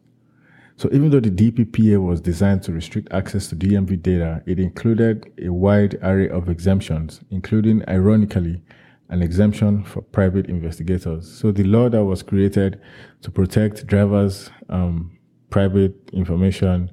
So, 0.76 0.88
even 0.92 1.11
though 1.11 1.18
the 1.18 1.33
DPPA 1.33 2.00
was 2.00 2.21
designed 2.21 2.62
to 2.62 2.73
restrict 2.73 3.09
access 3.11 3.49
to 3.49 3.57
DMV 3.57 4.00
data, 4.00 4.40
it 4.47 4.61
included 4.61 5.33
a 5.42 5.49
wide 5.49 5.99
array 6.02 6.28
of 6.28 6.49
exemptions, 6.49 7.21
including, 7.33 7.83
ironically, 7.88 8.62
an 9.09 9.23
exemption 9.23 9.83
for 9.83 10.02
private 10.02 10.47
investigators. 10.47 11.28
So, 11.28 11.50
the 11.50 11.64
law 11.64 11.88
that 11.88 12.04
was 12.04 12.23
created 12.23 12.80
to 13.23 13.33
protect 13.33 13.88
drivers' 13.88 14.50
um, 14.68 15.18
private 15.50 15.97
information 16.12 16.92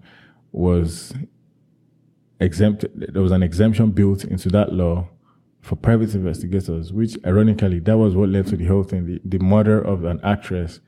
was 0.51 1.13
exempt. 2.39 2.85
There 2.95 3.21
was 3.21 3.31
an 3.31 3.43
exemption 3.43 3.91
built 3.91 4.23
into 4.23 4.49
that 4.49 4.73
law 4.73 5.09
for 5.65 5.75
private 5.75 6.13
investigators, 6.13 6.93
which 6.93 7.17
ironically, 7.25 7.79
that 7.79 7.97
was 7.97 8.15
what 8.15 8.29
led 8.29 8.45
to 8.45 8.55
the 8.55 8.65
whole 8.65 8.83
thing. 8.83 9.07
The, 9.07 9.19
the 9.25 9.43
murder 9.43 9.81
of 9.81 10.05
an 10.05 10.19
actress 10.23 10.79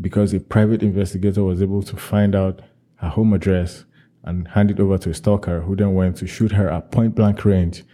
because 0.00 0.34
a 0.34 0.40
private 0.40 0.82
investigator 0.82 1.44
was 1.44 1.62
able 1.62 1.84
to 1.84 1.96
find 1.96 2.34
out 2.34 2.60
her 2.96 3.10
home 3.10 3.32
address 3.32 3.84
and 4.24 4.48
hand 4.48 4.72
it 4.72 4.80
over 4.80 4.98
to 4.98 5.10
a 5.10 5.14
stalker 5.14 5.60
who 5.60 5.76
then 5.76 5.94
went 5.94 6.16
to 6.16 6.26
shoot 6.26 6.50
her 6.50 6.68
at 6.68 6.90
point 6.90 7.14
blank 7.14 7.44
range 7.44 7.84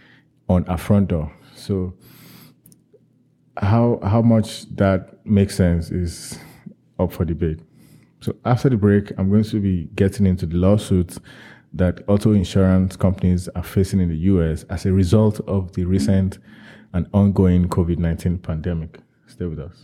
on 0.49 0.65
a 0.67 0.79
front 0.79 1.09
door. 1.09 1.31
So 1.55 1.93
how 3.57 3.99
how 4.01 4.23
much 4.23 4.65
that 4.77 5.23
makes 5.27 5.55
sense 5.55 5.91
is 5.91 6.39
up 6.97 7.13
for 7.13 7.23
debate. 7.23 7.59
So 8.21 8.35
after 8.45 8.67
the 8.69 8.77
break, 8.77 9.11
I'm 9.19 9.29
going 9.29 9.43
to 9.43 9.59
be 9.59 9.89
getting 9.93 10.25
into 10.25 10.47
the 10.47 10.57
lawsuits 10.57 11.19
that 11.75 12.01
auto 12.07 12.31
insurance 12.31 12.95
companies 12.95 13.49
are 13.49 13.63
facing 13.63 13.99
in 13.99 14.07
the 14.07 14.17
US 14.17 14.63
as 14.63 14.85
a 14.85 14.93
result 14.93 15.41
of 15.41 15.73
the 15.73 15.83
recent 15.83 16.39
and 16.93 17.07
ongoing 17.13 17.67
COVID 17.67 17.97
19 17.97 18.37
pandemic. 18.37 18.99
Stay 19.27 19.45
with 19.45 19.59
us. 19.59 19.83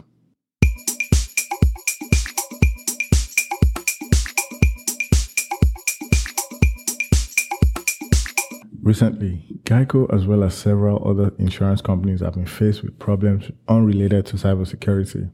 Recently, 8.81 9.60
Geico, 9.63 10.12
as 10.13 10.25
well 10.25 10.43
as 10.43 10.55
several 10.55 11.07
other 11.07 11.33
insurance 11.38 11.81
companies, 11.81 12.21
have 12.21 12.33
been 12.33 12.45
faced 12.45 12.83
with 12.83 12.98
problems 12.98 13.51
unrelated 13.67 14.25
to 14.27 14.38
cybersecurity. 14.38 15.29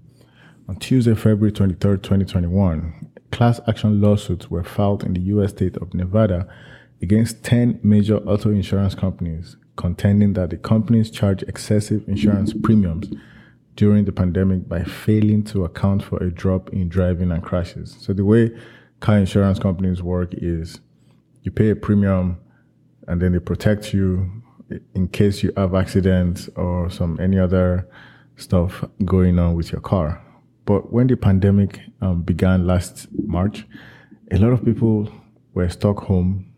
On 0.68 0.76
Tuesday, 0.76 1.16
February 1.16 1.52
23, 1.52 1.98
2021, 1.98 3.12
class 3.38 3.62
action 3.68 4.02
lawsuits 4.02 4.50
were 4.50 4.64
filed 4.64 5.04
in 5.04 5.14
the 5.14 5.22
U.S. 5.34 5.52
state 5.52 5.78
of 5.78 5.94
Nevada 5.94 6.48
against 7.04 7.44
10 7.44 7.80
major 7.84 8.18
auto 8.18 8.50
insurance 8.50 8.96
companies, 8.96 9.58
contending 9.76 10.34
that 10.34 10.50
the 10.50 10.58
companies 10.58 11.12
charge 11.12 11.44
excessive 11.44 12.04
insurance 12.10 12.52
premiums 12.64 13.10
during 13.76 14.06
the 14.06 14.12
pandemic 14.12 14.68
by 14.68 14.84
failing 14.84 15.44
to 15.44 15.66
account 15.66 16.02
for 16.04 16.18
a 16.24 16.32
drop 16.32 16.72
in 16.74 16.90
driving 16.90 17.32
and 17.32 17.44
crashes. 17.44 17.96
So, 18.00 18.12
the 18.12 18.26
way 18.26 18.50
car 19.02 19.20
insurance 19.20 19.60
companies 19.60 20.02
work 20.02 20.34
is 20.34 20.82
you 21.44 21.52
pay 21.52 21.70
a 21.70 21.76
premium 21.76 22.40
and 23.08 23.22
then 23.22 23.34
they 23.34 23.40
protect 23.40 23.94
you 23.94 24.32
in 24.96 25.10
case 25.10 25.44
you 25.44 25.54
have 25.56 25.76
accidents 25.76 26.50
or 26.56 26.90
some 26.90 27.20
any 27.20 27.38
other 27.38 27.88
stuff 28.36 28.84
going 29.06 29.38
on 29.38 29.54
with 29.54 29.72
your 29.72 29.82
car. 29.82 30.24
But 30.68 30.92
when 30.92 31.08
the 31.08 31.16
pandemic 31.16 31.80
um, 32.02 32.24
began 32.24 32.68
last 32.68 33.08
March, 33.26 33.66
a 34.32 34.38
lot 34.38 34.52
of 34.52 34.66
people 34.66 35.10
were 35.54 35.70
stuck 35.70 36.02
home 36.02 36.52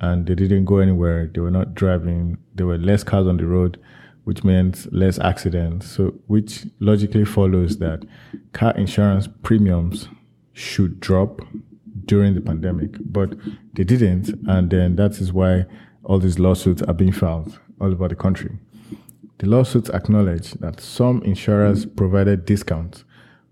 and 0.00 0.24
they 0.24 0.36
didn't 0.36 0.66
go 0.66 0.78
anywhere. 0.78 1.26
They 1.34 1.40
were 1.40 1.50
not 1.50 1.74
driving. 1.74 2.38
There 2.54 2.66
were 2.66 2.78
less 2.78 3.02
cars 3.02 3.26
on 3.26 3.38
the 3.38 3.46
road, 3.46 3.78
which 4.22 4.44
meant 4.44 4.90
less 4.92 5.18
accidents. 5.18 5.90
So, 5.90 6.14
which 6.28 6.64
logically 6.78 7.24
follows 7.24 7.78
that 7.78 8.04
car 8.52 8.72
insurance 8.76 9.28
premiums 9.42 10.08
should 10.52 11.00
drop 11.00 11.40
during 12.04 12.36
the 12.36 12.40
pandemic, 12.40 12.98
but 13.00 13.34
they 13.72 13.82
didn't. 13.82 14.28
And 14.46 14.70
then 14.70 14.94
that 14.94 15.20
is 15.20 15.32
why 15.32 15.66
all 16.04 16.20
these 16.20 16.38
lawsuits 16.38 16.82
are 16.82 16.94
being 16.94 17.12
filed 17.12 17.58
all 17.80 17.90
over 17.90 18.06
the 18.06 18.14
country. 18.14 18.58
The 19.38 19.48
lawsuits 19.48 19.90
acknowledge 19.90 20.52
that 20.52 20.80
some 20.80 21.20
insurers 21.22 21.84
provided 21.84 22.44
discounts 22.44 23.02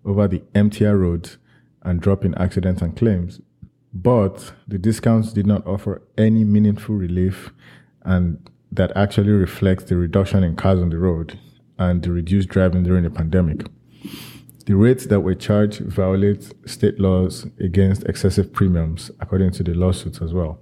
over 0.08 0.26
the 0.26 0.42
emptier 0.54 0.96
roads 0.96 1.38
and 1.82 2.00
drop 2.00 2.24
in 2.24 2.34
accidents 2.34 2.82
and 2.82 2.96
claims. 2.96 3.40
But 3.92 4.52
the 4.66 4.78
discounts 4.78 5.32
did 5.32 5.46
not 5.46 5.66
offer 5.66 6.02
any 6.16 6.44
meaningful 6.44 6.94
relief 6.94 7.50
and 8.02 8.48
that 8.72 8.92
actually 8.96 9.30
reflects 9.30 9.84
the 9.84 9.96
reduction 9.96 10.42
in 10.44 10.56
cars 10.56 10.80
on 10.80 10.90
the 10.90 10.98
road 10.98 11.38
and 11.78 12.02
the 12.02 12.12
reduced 12.12 12.48
driving 12.48 12.82
during 12.82 13.04
the 13.04 13.10
pandemic. 13.10 13.66
The 14.66 14.74
rates 14.74 15.06
that 15.06 15.20
were 15.20 15.34
charged 15.34 15.80
violate 15.80 16.52
state 16.66 17.00
laws 17.00 17.46
against 17.58 18.04
excessive 18.04 18.52
premiums, 18.52 19.10
according 19.20 19.52
to 19.52 19.62
the 19.62 19.72
lawsuits 19.72 20.20
as 20.20 20.34
well. 20.34 20.58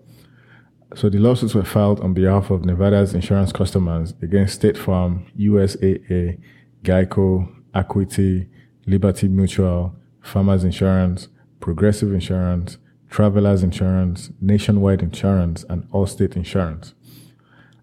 So 0.94 1.08
the 1.08 1.18
lawsuits 1.18 1.54
were 1.54 1.64
filed 1.64 2.00
on 2.00 2.14
behalf 2.14 2.50
of 2.50 2.64
Nevada's 2.64 3.14
insurance 3.14 3.50
customers 3.50 4.14
against 4.22 4.54
State 4.54 4.78
Farm, 4.78 5.26
USAA, 5.36 6.40
Geico, 6.84 7.52
Acuity, 7.74 8.48
Liberty 8.86 9.28
Mutual, 9.28 9.94
Farmers 10.20 10.62
Insurance, 10.62 11.28
Progressive 11.60 12.12
Insurance, 12.12 12.78
Travelers 13.10 13.62
Insurance, 13.62 14.30
Nationwide 14.40 15.02
Insurance, 15.02 15.64
and 15.68 15.84
Allstate 15.90 16.36
Insurance. 16.36 16.94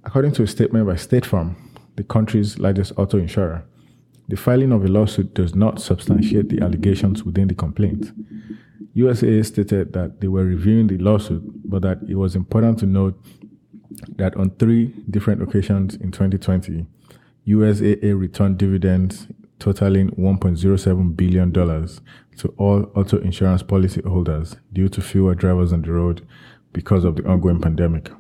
According 0.06 0.32
to 0.34 0.44
a 0.44 0.48
statement 0.48 0.88
by 0.88 0.96
State 0.96 1.26
Farm, 1.26 1.56
the 1.96 2.04
country's 2.04 2.60
largest 2.60 2.94
auto 2.98 3.18
insurer, 3.18 3.66
the 4.28 4.38
filing 4.38 4.72
of 4.72 4.86
a 4.86 4.88
lawsuit 4.88 5.34
does 5.34 5.54
not 5.54 5.82
substantiate 5.82 6.50
the 6.50 6.62
allegations 6.62 7.24
within 7.24 7.48
the 7.48 7.56
complaint. 7.56 8.12
USAA 8.96 9.46
stated 9.46 9.94
that 9.94 10.22
they 10.22 10.28
were 10.28 10.46
reviewing 10.46 10.88
the 10.88 10.98
lawsuit, 10.98 11.44
but 11.70 11.82
that 11.82 12.00
it 12.08 12.16
was 12.16 12.36
important 12.36 12.80
to 12.80 12.86
note 12.86 13.20
that 14.16 14.36
on 14.38 14.52
three 14.52 14.94
different 15.10 15.42
occasions 15.42 15.96
in 15.96 16.12
2020, 16.12 16.86
USAA 17.48 18.18
returned 18.18 18.58
dividends 18.58 19.28
totaling 19.60 20.10
$1.07 20.12 21.16
billion 21.16 21.52
to 21.54 22.48
all 22.58 22.92
auto 22.96 23.20
insurance 23.20 23.64
policyholders 23.64 24.58
due 24.72 24.90
to 24.90 25.02
fewer 25.02 25.36
drivers 25.36 25.72
on 25.72 25.82
the 25.82 25.92
road 25.92 26.28
because 26.74 27.04
of 27.04 27.16
the 27.16 27.26
ongoing 27.26 27.62
pandemic. 27.62 28.12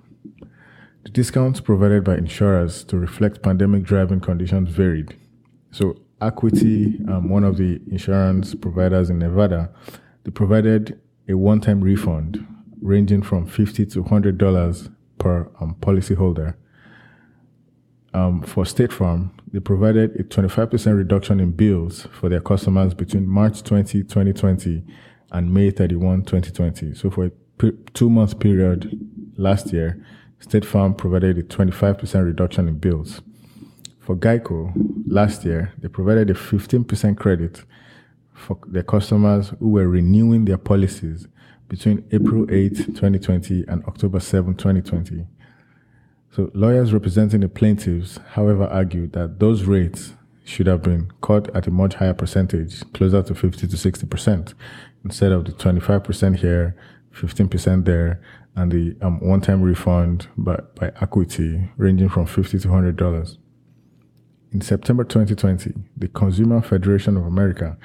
The 1.04 1.10
discounts 1.10 1.60
provided 1.60 2.04
by 2.04 2.16
insurers 2.18 2.84
to 2.86 2.98
reflect 2.98 3.42
pandemic 3.42 3.84
driving 3.84 4.22
conditions 4.22 4.70
varied. 4.70 5.18
So, 5.72 6.00
Acuity, 6.22 7.02
um, 7.10 7.28
one 7.28 7.44
of 7.44 7.58
the 7.58 7.82
insurance 7.92 8.56
providers 8.56 9.10
in 9.10 9.20
Nevada, 9.20 9.70
they 10.24 10.32
provided 10.32 11.02
a 11.28 11.34
one-time 11.34 11.82
refund 11.82 12.48
ranging 12.82 13.22
from 13.22 13.46
50 13.46 13.86
to 13.88 14.04
$100 14.04 14.96
per 15.18 15.52
um, 15.60 15.76
policyholder 15.82 16.56
um, 18.14 18.42
for 18.42 18.66
State 18.66 18.94
Farm, 18.94 19.32
they 19.52 19.60
provided 19.60 20.16
a 20.20 20.24
25% 20.24 20.98
reduction 20.98 21.40
in 21.40 21.52
bills 21.52 22.08
for 22.12 22.30
their 22.30 22.42
customers 22.42 22.94
between 22.94 23.28
March 23.28 23.64
20, 23.64 24.04
2020 24.04 24.84
and 25.32 25.54
May 25.54 25.72
31, 25.72 26.24
2020. 26.24 26.94
So 26.94 27.10
for 27.10 27.26
a 27.26 27.72
two 27.94 28.10
month 28.10 28.40
period 28.40 29.00
last 29.38 29.74
year, 29.74 30.04
State 30.40 30.66
Farm 30.66 30.94
provided 30.94 31.38
a 31.38 31.44
25% 31.44 32.26
reduction 32.26 32.68
in 32.68 32.78
bills. 32.78 33.22
For 34.00 34.16
Geico, 34.16 34.74
last 35.08 35.46
year, 35.46 35.74
they 35.78 35.88
provided 35.88 36.30
a 36.30 36.34
15% 36.34 37.18
credit 37.18 37.64
for 38.34 38.60
their 38.68 38.84
customers 38.84 39.54
who 39.60 39.70
were 39.70 39.88
renewing 39.88 40.46
their 40.46 40.58
policies 40.58 41.28
between 41.70 42.06
April 42.12 42.46
8, 42.52 42.76
2020 42.76 43.64
and 43.68 43.84
October 43.86 44.20
7, 44.20 44.56
2020. 44.56 45.26
So, 46.36 46.50
lawyers 46.56 46.92
representing 46.94 47.42
the 47.42 47.48
plaintiffs, 47.48 48.18
however, 48.32 48.64
argued 48.64 49.14
that 49.14 49.40
those 49.40 49.66
rates 49.66 50.14
should 50.44 50.66
have 50.66 50.82
been 50.82 51.12
cut 51.22 51.56
at 51.56 51.68
a 51.68 51.72
much 51.72 51.94
higher 51.94 52.16
percentage, 52.16 52.82
closer 52.92 53.22
to 53.22 53.36
50 53.36 53.68
to 53.68 53.76
60%, 53.76 54.56
instead 55.04 55.32
of 55.32 55.46
the 55.46 55.52
25% 55.52 56.38
here, 56.38 56.76
15% 57.14 57.86
there, 57.86 58.20
and 58.56 58.72
the 58.72 58.98
um, 59.06 59.20
one 59.20 59.42
time 59.42 59.62
refund 59.62 60.28
by, 60.36 60.58
by 60.74 60.92
Acuity 61.00 61.70
ranging 61.78 62.10
from 62.10 62.26
50 62.26 62.58
to 62.58 62.68
$100. 62.68 63.38
In 64.54 64.62
September 64.62 65.04
2020, 65.04 65.74
the 65.96 66.08
Consumer 66.08 66.64
Federation 66.64 67.16
of 67.16 67.28
America 67.28 67.78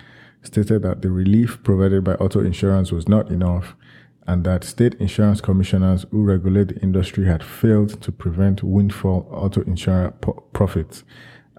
stated 0.43 0.81
that 0.83 1.03
the 1.03 1.11
relief 1.11 1.63
provided 1.65 2.03
by 2.03 2.15
auto 2.15 2.41
insurance 2.41 2.93
was 2.93 3.09
not 3.09 3.31
enough 3.31 3.75
and 4.29 4.45
that 4.45 4.63
state 4.63 4.93
insurance 4.97 5.41
commissioners 5.41 6.05
who 6.11 6.23
regulate 6.23 6.69
the 6.69 6.77
industry 6.81 7.25
had 7.27 7.43
failed 7.43 8.01
to 8.03 8.13
prevent 8.13 8.63
windfall 8.63 9.27
auto 9.33 9.63
insurance 9.63 10.15
po- 10.21 10.45
profits 10.53 11.03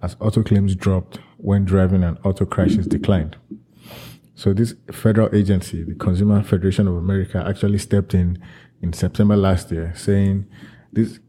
as 0.03 0.15
auto 0.19 0.43
claims 0.43 0.75
dropped 0.75 1.19
when 1.37 1.65
driving 1.65 2.03
and 2.03 2.19
auto 2.23 2.45
crashes 2.45 2.85
declined. 2.85 3.35
So 4.35 4.53
this 4.53 4.75
federal 4.91 5.33
agency, 5.35 5.83
the 5.83 5.95
Consumer 5.95 6.43
Federation 6.43 6.87
of 6.87 6.93
America, 6.93 7.43
actually 7.45 7.79
stepped 7.79 8.13
in 8.13 8.37
in 8.83 8.93
September 8.93 9.35
last 9.35 9.71
year 9.71 9.91
saying 9.95 10.45
these 10.93 11.19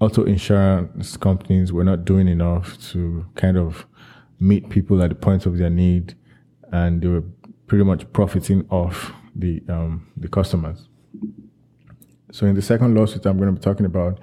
auto 0.00 0.24
insurance 0.24 1.18
companies 1.18 1.74
were 1.74 1.84
not 1.84 2.06
doing 2.06 2.26
enough 2.26 2.80
to 2.92 3.26
kind 3.34 3.58
of 3.58 3.86
meet 4.40 4.70
people 4.70 5.02
at 5.02 5.10
the 5.10 5.14
point 5.14 5.44
of 5.44 5.58
their 5.58 5.70
need 5.70 6.14
and 6.72 7.02
they 7.02 7.08
were 7.08 7.22
pretty 7.66 7.84
much 7.84 8.10
profiting 8.14 8.66
off 8.70 9.12
the 9.38 9.62
um, 9.68 10.10
the 10.16 10.28
customers. 10.28 10.88
So 12.32 12.46
in 12.46 12.54
the 12.54 12.62
second 12.62 12.94
lawsuit 12.94 13.26
I'm 13.26 13.38
going 13.38 13.54
to 13.54 13.58
be 13.58 13.62
talking 13.62 13.86
about, 13.86 14.18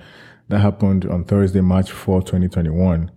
that 0.49 0.59
happened 0.59 1.05
on 1.05 1.23
Thursday, 1.23 1.61
March 1.61 1.91
4, 1.91 2.21
2021. 2.21 3.11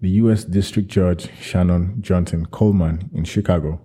The 0.00 0.10
U.S. 0.10 0.44
District 0.44 0.88
Judge 0.88 1.30
Sharon 1.40 2.02
Johnson 2.02 2.46
Coleman 2.46 3.10
in 3.14 3.24
Chicago 3.24 3.80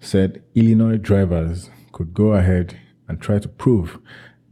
said 0.00 0.42
Illinois 0.54 0.98
drivers 0.98 1.70
could 1.92 2.12
go 2.12 2.34
ahead 2.34 2.78
and 3.08 3.20
try 3.20 3.38
to 3.38 3.48
prove 3.48 3.98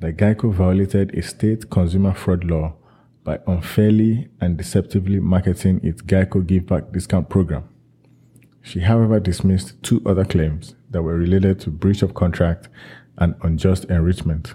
that 0.00 0.16
Geico 0.16 0.52
violated 0.52 1.14
a 1.14 1.23
state 1.23 1.68
consumer 1.70 2.14
fraud 2.14 2.44
law 2.44 2.75
by 3.23 3.38
unfairly 3.46 4.28
and 4.40 4.56
deceptively 4.56 5.20
marketing 5.20 5.80
its 5.82 6.02
Geico 6.02 6.46
Give 6.46 6.66
Back 6.66 6.92
discount 6.92 7.28
program. 7.28 7.68
She, 8.62 8.80
however, 8.80 9.20
dismissed 9.20 9.82
two 9.82 10.02
other 10.06 10.25
claims 10.25 10.75
that 10.94 11.02
were 11.02 11.16
related 11.16 11.58
to 11.58 11.70
breach 11.70 12.02
of 12.02 12.14
contract 12.14 12.68
and 13.18 13.34
unjust 13.42 13.84
enrichment. 13.86 14.54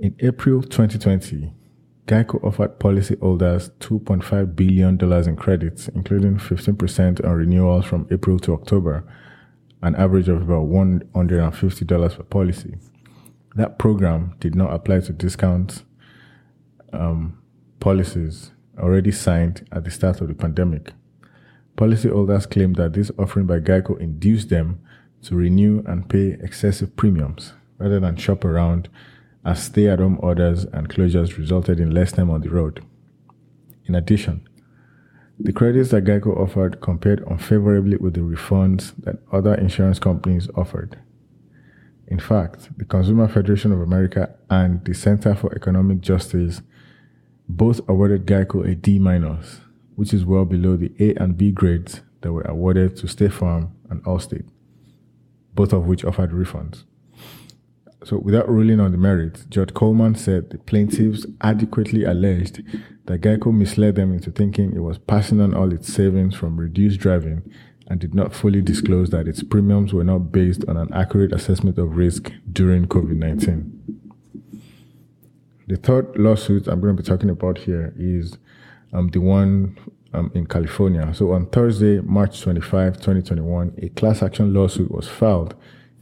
In 0.00 0.16
April 0.20 0.62
2020, 0.62 1.52
Geico 2.06 2.42
offered 2.42 2.80
policyholders 2.80 3.70
$2.5 3.78 4.56
billion 4.56 4.98
in 4.98 5.36
credits, 5.36 5.88
including 5.88 6.38
15% 6.38 7.22
on 7.22 7.30
renewals 7.32 7.84
from 7.84 8.08
April 8.10 8.38
to 8.38 8.54
October, 8.54 9.04
an 9.82 9.94
average 9.96 10.30
of 10.30 10.40
about 10.42 10.66
$150 10.66 12.16
per 12.16 12.22
policy. 12.22 12.76
That 13.54 13.78
program 13.78 14.34
did 14.40 14.54
not 14.54 14.72
apply 14.72 15.00
to 15.00 15.12
discount 15.12 15.84
um, 16.94 17.38
policies 17.80 18.52
already 18.78 19.12
signed 19.12 19.68
at 19.72 19.84
the 19.84 19.90
start 19.90 20.22
of 20.22 20.28
the 20.28 20.34
pandemic. 20.34 20.92
Policyholders 21.76 22.50
claimed 22.50 22.76
that 22.76 22.94
this 22.94 23.10
offering 23.18 23.46
by 23.46 23.60
Geico 23.60 24.00
induced 24.00 24.48
them 24.48 24.80
to 25.22 25.36
renew 25.36 25.82
and 25.86 26.08
pay 26.08 26.36
excessive 26.40 26.96
premiums 26.96 27.52
rather 27.78 28.00
than 28.00 28.16
shop 28.16 28.44
around 28.44 28.88
as 29.44 29.62
stay 29.62 29.88
at 29.88 29.98
home 29.98 30.18
orders 30.22 30.64
and 30.64 30.88
closures 30.88 31.36
resulted 31.36 31.78
in 31.78 31.92
less 31.92 32.12
time 32.12 32.30
on 32.30 32.40
the 32.40 32.48
road. 32.48 32.82
In 33.84 33.94
addition, 33.94 34.48
the 35.38 35.52
credits 35.52 35.90
that 35.90 36.04
Geico 36.04 36.36
offered 36.36 36.80
compared 36.80 37.22
unfavorably 37.28 37.98
with 37.98 38.14
the 38.14 38.20
refunds 38.20 38.94
that 39.04 39.18
other 39.30 39.54
insurance 39.54 39.98
companies 39.98 40.48
offered. 40.56 40.98
In 42.08 42.18
fact, 42.18 42.70
the 42.78 42.84
Consumer 42.84 43.28
Federation 43.28 43.70
of 43.72 43.80
America 43.80 44.34
and 44.48 44.82
the 44.84 44.94
Center 44.94 45.34
for 45.34 45.54
Economic 45.54 46.00
Justice 46.00 46.62
both 47.48 47.86
awarded 47.88 48.26
Geico 48.26 48.66
a 48.66 48.74
D 48.74 48.98
minus, 48.98 49.60
which 49.96 50.14
is 50.14 50.24
well 50.24 50.44
below 50.44 50.76
the 50.76 50.92
A 51.00 51.14
and 51.20 51.36
B 51.36 51.50
grades 51.50 52.00
that 52.20 52.32
were 52.32 52.42
awarded 52.42 52.96
to 52.98 53.08
State 53.08 53.32
Farm 53.32 53.72
and 53.90 54.02
Allstate 54.04 54.48
both 55.56 55.72
of 55.72 55.86
which 55.86 56.04
offered 56.04 56.30
refunds. 56.30 56.84
So, 58.04 58.18
without 58.18 58.48
ruling 58.48 58.78
on 58.78 58.92
the 58.92 58.98
merits, 58.98 59.46
Judge 59.46 59.74
Coleman 59.74 60.14
said 60.14 60.50
the 60.50 60.58
plaintiffs 60.58 61.26
adequately 61.40 62.04
alleged 62.04 62.62
that 63.06 63.22
Geico 63.22 63.52
misled 63.52 63.96
them 63.96 64.12
into 64.12 64.30
thinking 64.30 64.76
it 64.76 64.80
was 64.80 64.98
passing 64.98 65.40
on 65.40 65.54
all 65.54 65.72
its 65.72 65.92
savings 65.92 66.36
from 66.36 66.56
reduced 66.58 67.00
driving 67.00 67.42
and 67.88 67.98
did 67.98 68.14
not 68.14 68.34
fully 68.34 68.60
disclose 68.60 69.10
that 69.10 69.26
its 69.26 69.42
premiums 69.42 69.92
were 69.92 70.04
not 70.04 70.30
based 70.30 70.64
on 70.68 70.76
an 70.76 70.92
accurate 70.92 71.32
assessment 71.32 71.78
of 71.78 71.96
risk 71.96 72.30
during 72.52 72.86
COVID 72.86 73.16
19. 73.16 73.72
The 75.66 75.76
third 75.76 76.16
lawsuit 76.16 76.68
I'm 76.68 76.80
going 76.80 76.96
to 76.96 77.02
be 77.02 77.08
talking 77.08 77.30
about 77.30 77.58
here 77.58 77.92
is 77.98 78.38
um, 78.92 79.08
the 79.08 79.20
one 79.20 79.78
um, 80.12 80.30
in 80.34 80.46
California. 80.46 81.12
So 81.14 81.32
on 81.32 81.46
Thursday, 81.46 82.00
March 82.00 82.40
25, 82.40 82.94
2021, 82.94 83.74
a 83.82 83.88
class 83.90 84.22
action 84.22 84.52
lawsuit 84.54 84.90
was 84.90 85.08
filed 85.08 85.54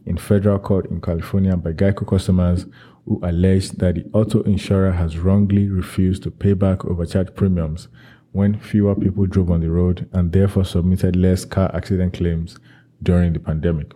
in 0.06 0.16
federal 0.16 0.58
court 0.58 0.90
in 0.90 1.00
California 1.00 1.56
by 1.56 1.72
Geico 1.72 2.06
customers 2.06 2.66
who 3.06 3.20
alleged 3.22 3.78
that 3.80 3.96
the 3.96 4.04
auto 4.12 4.42
insurer 4.42 4.92
has 4.92 5.18
wrongly 5.18 5.68
refused 5.68 6.22
to 6.22 6.30
pay 6.30 6.52
back 6.52 6.84
overcharged 6.84 7.34
premiums 7.34 7.88
when 8.32 8.58
fewer 8.58 8.94
people 8.94 9.26
drove 9.26 9.50
on 9.50 9.60
the 9.60 9.70
road 9.70 10.08
and 10.12 10.32
therefore 10.32 10.64
submitted 10.64 11.14
less 11.14 11.44
car 11.44 11.70
accident 11.74 12.14
claims 12.14 12.58
during 13.02 13.32
the 13.32 13.38
pandemic. 13.38 13.92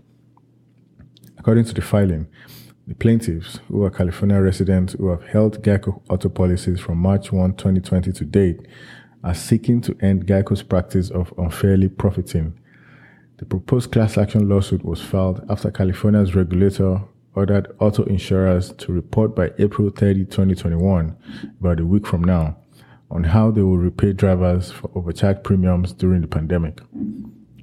According 1.38 1.64
to 1.64 1.74
the 1.74 1.82
filing, 1.82 2.28
the 2.88 2.94
plaintiffs, 2.94 3.60
who 3.68 3.84
are 3.84 3.90
California 3.90 4.40
residents 4.40 4.94
who 4.94 5.10
have 5.10 5.22
held 5.24 5.62
Geico 5.62 6.00
auto 6.08 6.30
policies 6.30 6.80
from 6.80 6.96
March 6.96 7.30
1, 7.30 7.52
2020 7.56 8.12
to 8.12 8.24
date, 8.24 8.60
are 9.22 9.34
seeking 9.34 9.82
to 9.82 9.96
end 10.00 10.26
Geico's 10.26 10.62
practice 10.62 11.10
of 11.10 11.34
unfairly 11.36 11.90
profiting. 11.90 12.58
The 13.36 13.44
proposed 13.44 13.92
class 13.92 14.16
action 14.16 14.48
lawsuit 14.48 14.86
was 14.86 15.02
filed 15.02 15.44
after 15.50 15.70
California's 15.70 16.34
regulator 16.34 17.02
ordered 17.34 17.68
auto 17.78 18.04
insurers 18.04 18.72
to 18.72 18.90
report 18.90 19.36
by 19.36 19.50
April 19.58 19.90
30, 19.90 20.24
2021, 20.24 21.14
about 21.60 21.80
a 21.80 21.84
week 21.84 22.06
from 22.06 22.24
now, 22.24 22.56
on 23.10 23.22
how 23.22 23.50
they 23.50 23.60
will 23.62 23.76
repay 23.76 24.14
drivers 24.14 24.72
for 24.72 24.90
overcharged 24.94 25.44
premiums 25.44 25.92
during 25.92 26.22
the 26.22 26.26
pandemic. 26.26 26.80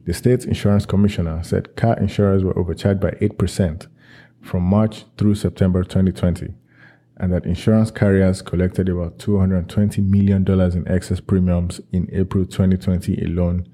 The 0.06 0.14
state's 0.14 0.46
insurance 0.46 0.86
commissioner 0.86 1.42
said 1.42 1.76
car 1.76 1.98
insurers 1.98 2.44
were 2.44 2.58
overcharged 2.60 3.02
by 3.02 3.12
8% 3.22 3.88
from 4.46 4.64
March 4.64 5.06
through 5.18 5.36
September 5.36 5.84
2020 5.84 6.54
and 7.18 7.32
that 7.32 7.46
insurance 7.46 7.92
carriers 7.92 8.42
collected 8.42 8.90
about 8.90 9.18
$220 9.18 10.08
million 10.08 10.46
in 10.48 10.88
excess 10.88 11.20
premiums 11.20 11.80
in 11.92 12.10
April 12.12 12.46
2020 12.46 13.24
alone, 13.24 13.68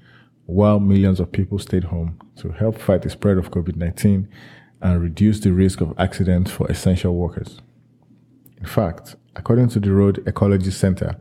while 0.46 0.80
millions 0.80 1.20
of 1.20 1.32
people 1.32 1.58
stayed 1.58 1.86
home 1.86 2.20
to 2.36 2.52
help 2.52 2.78
fight 2.78 3.02
the 3.02 3.10
spread 3.10 3.38
of 3.38 3.52
COVID 3.52 3.76
19 3.76 4.30
and 4.82 5.02
reduce 5.02 5.40
the 5.40 5.52
risk 5.52 5.82
of 5.82 5.94
accidents 5.98 6.52
for 6.52 6.70
essential 6.70 7.16
workers. 7.16 7.62
In 8.60 8.66
fact, 8.66 9.16
according 9.36 9.70
to 9.70 9.80
the 9.80 9.92
Road 9.92 10.24
Ecology 10.28 10.72
Center 10.72 11.16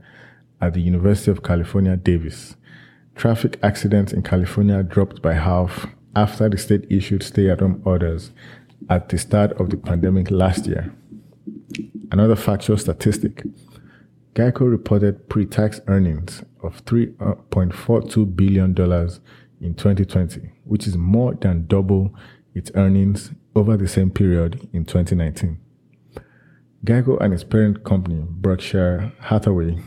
at 0.61 0.75
the 0.75 0.81
University 0.81 1.31
of 1.31 1.43
California, 1.43 1.97
Davis, 1.97 2.57
traffic 3.15 3.59
accidents 3.63 4.13
in 4.13 4.23
California 4.23 4.83
dropped 4.83 5.23
by 5.23 5.35
half 5.35 5.87
after 6.15 6.49
the 6.49 6.59
state 6.59 6.85
issued 6.91 7.23
stay 7.23 7.49
at 7.49 7.61
home 7.61 7.81
orders 7.85 8.33
at 8.91 9.09
the 9.09 9.17
start 9.17 9.53
of 9.53 9.71
the 9.71 9.77
pandemic 9.77 10.31
last 10.31 10.67
year. 10.67 10.93
Another 12.11 12.37
factual 12.37 12.77
statistic 12.77 13.45
Geico 14.35 14.71
reported 14.71 15.29
pre 15.29 15.47
tax 15.47 15.81
earnings 15.87 16.43
of 16.63 16.85
$3.42 16.85 18.37
billion 18.37 18.71
in 19.61 19.75
2020, 19.75 20.51
which 20.65 20.87
is 20.87 20.97
more 20.97 21.35
than 21.35 21.67
double 21.67 22.15
its 22.55 22.71
earnings 22.75 23.31
over 23.55 23.77
the 23.77 23.89
same 23.89 24.11
period 24.11 24.69
in 24.73 24.85
2019. 24.85 25.59
Geico 26.85 27.21
and 27.21 27.33
its 27.33 27.45
parent 27.45 27.85
company, 27.85 28.25
Berkshire 28.29 29.13
Hathaway, 29.21 29.79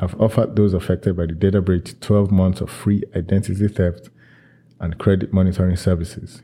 have 0.00 0.20
offered 0.20 0.56
those 0.56 0.74
affected 0.74 1.16
by 1.16 1.26
the 1.26 1.32
data 1.32 1.62
breach 1.62 1.98
12 2.00 2.30
months 2.30 2.60
of 2.60 2.70
free 2.70 3.02
identity 3.14 3.68
theft 3.68 4.10
and 4.80 4.98
credit 4.98 5.32
monitoring 5.32 5.76
services, 5.76 6.42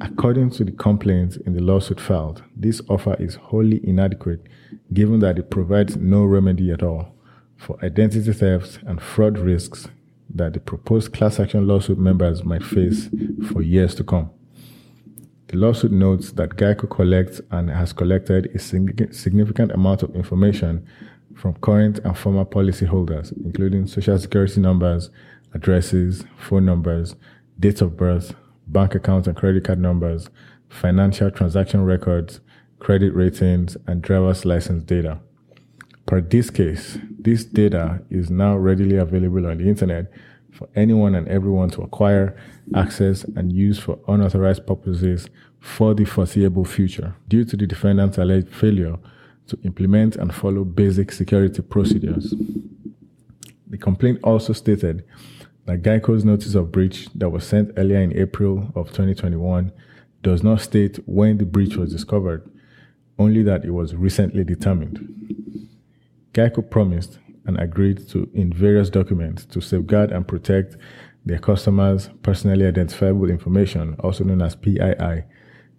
According 0.00 0.50
to 0.50 0.64
the 0.64 0.72
complaints 0.72 1.36
in 1.36 1.54
the 1.54 1.60
lawsuit 1.60 2.00
filed, 2.00 2.42
this 2.56 2.80
offer 2.88 3.14
is 3.18 3.34
wholly 3.34 3.80
inadequate 3.86 4.46
given 4.92 5.20
that 5.20 5.38
it 5.38 5.50
provides 5.50 5.96
no 5.96 6.24
remedy 6.24 6.70
at 6.70 6.82
all 6.82 7.14
for 7.56 7.78
identity 7.84 8.32
theft 8.32 8.80
and 8.86 9.00
fraud 9.00 9.38
risks 9.38 9.88
that 10.34 10.54
the 10.54 10.60
proposed 10.60 11.12
class 11.12 11.38
action 11.38 11.66
lawsuit 11.66 11.98
members 11.98 12.42
might 12.42 12.62
face 12.62 13.08
for 13.52 13.62
years 13.62 13.94
to 13.94 14.02
come. 14.04 14.30
The 15.48 15.58
lawsuit 15.58 15.92
notes 15.92 16.32
that 16.32 16.56
Geico 16.56 16.88
collects 16.88 17.40
and 17.50 17.70
has 17.70 17.92
collected 17.92 18.46
a 18.54 18.58
significant 18.58 19.70
amount 19.70 20.02
of 20.02 20.16
information 20.16 20.86
from 21.36 21.54
current 21.54 21.98
and 21.98 22.16
former 22.16 22.44
policyholders, 22.44 23.32
including 23.44 23.86
social 23.86 24.18
security 24.18 24.60
numbers, 24.60 25.10
addresses, 25.52 26.24
phone 26.38 26.64
numbers, 26.64 27.14
dates 27.60 27.82
of 27.82 27.96
birth, 27.96 28.34
bank 28.72 28.94
accounts 28.94 29.28
and 29.28 29.36
credit 29.36 29.64
card 29.64 29.78
numbers, 29.78 30.28
financial 30.68 31.30
transaction 31.30 31.84
records, 31.84 32.40
credit 32.78 33.14
ratings, 33.14 33.76
and 33.86 34.02
driver's 34.02 34.44
license 34.44 34.82
data. 34.84 35.20
Per 36.06 36.20
this 36.20 36.50
case, 36.50 36.98
this 37.18 37.44
data 37.44 38.02
is 38.10 38.30
now 38.30 38.56
readily 38.56 38.96
available 38.96 39.46
on 39.46 39.58
the 39.58 39.68
internet 39.68 40.10
for 40.50 40.68
anyone 40.74 41.14
and 41.14 41.28
everyone 41.28 41.70
to 41.70 41.82
acquire, 41.82 42.36
access, 42.74 43.24
and 43.24 43.52
use 43.52 43.78
for 43.78 43.98
unauthorized 44.08 44.66
purposes 44.66 45.28
for 45.60 45.94
the 45.94 46.04
foreseeable 46.04 46.64
future 46.64 47.14
due 47.28 47.44
to 47.44 47.56
the 47.56 47.66
defendant's 47.66 48.18
alleged 48.18 48.48
failure 48.48 48.96
to 49.46 49.58
implement 49.62 50.16
and 50.16 50.34
follow 50.34 50.64
basic 50.64 51.12
security 51.12 51.62
procedures. 51.62 52.34
The 53.68 53.78
complaint 53.78 54.20
also 54.22 54.52
stated 54.52 55.04
Geico's 55.66 56.24
notice 56.24 56.54
of 56.54 56.72
breach 56.72 57.08
that 57.14 57.30
was 57.30 57.46
sent 57.46 57.72
earlier 57.76 58.00
in 58.00 58.16
April 58.16 58.72
of 58.74 58.88
2021 58.88 59.72
does 60.22 60.42
not 60.42 60.60
state 60.60 60.96
when 61.06 61.38
the 61.38 61.44
breach 61.44 61.76
was 61.76 61.92
discovered, 61.92 62.48
only 63.18 63.42
that 63.42 63.64
it 63.64 63.70
was 63.70 63.94
recently 63.94 64.44
determined. 64.44 65.08
Geico 66.32 66.68
promised 66.68 67.18
and 67.44 67.58
agreed 67.58 68.08
to 68.08 68.30
in 68.34 68.52
various 68.52 68.90
documents 68.90 69.44
to 69.46 69.60
safeguard 69.60 70.12
and 70.12 70.26
protect 70.26 70.76
their 71.24 71.38
customers' 71.38 72.10
personally 72.22 72.66
identifiable 72.66 73.30
information, 73.30 73.96
also 74.00 74.24
known 74.24 74.42
as 74.42 74.56
PII, 74.56 75.24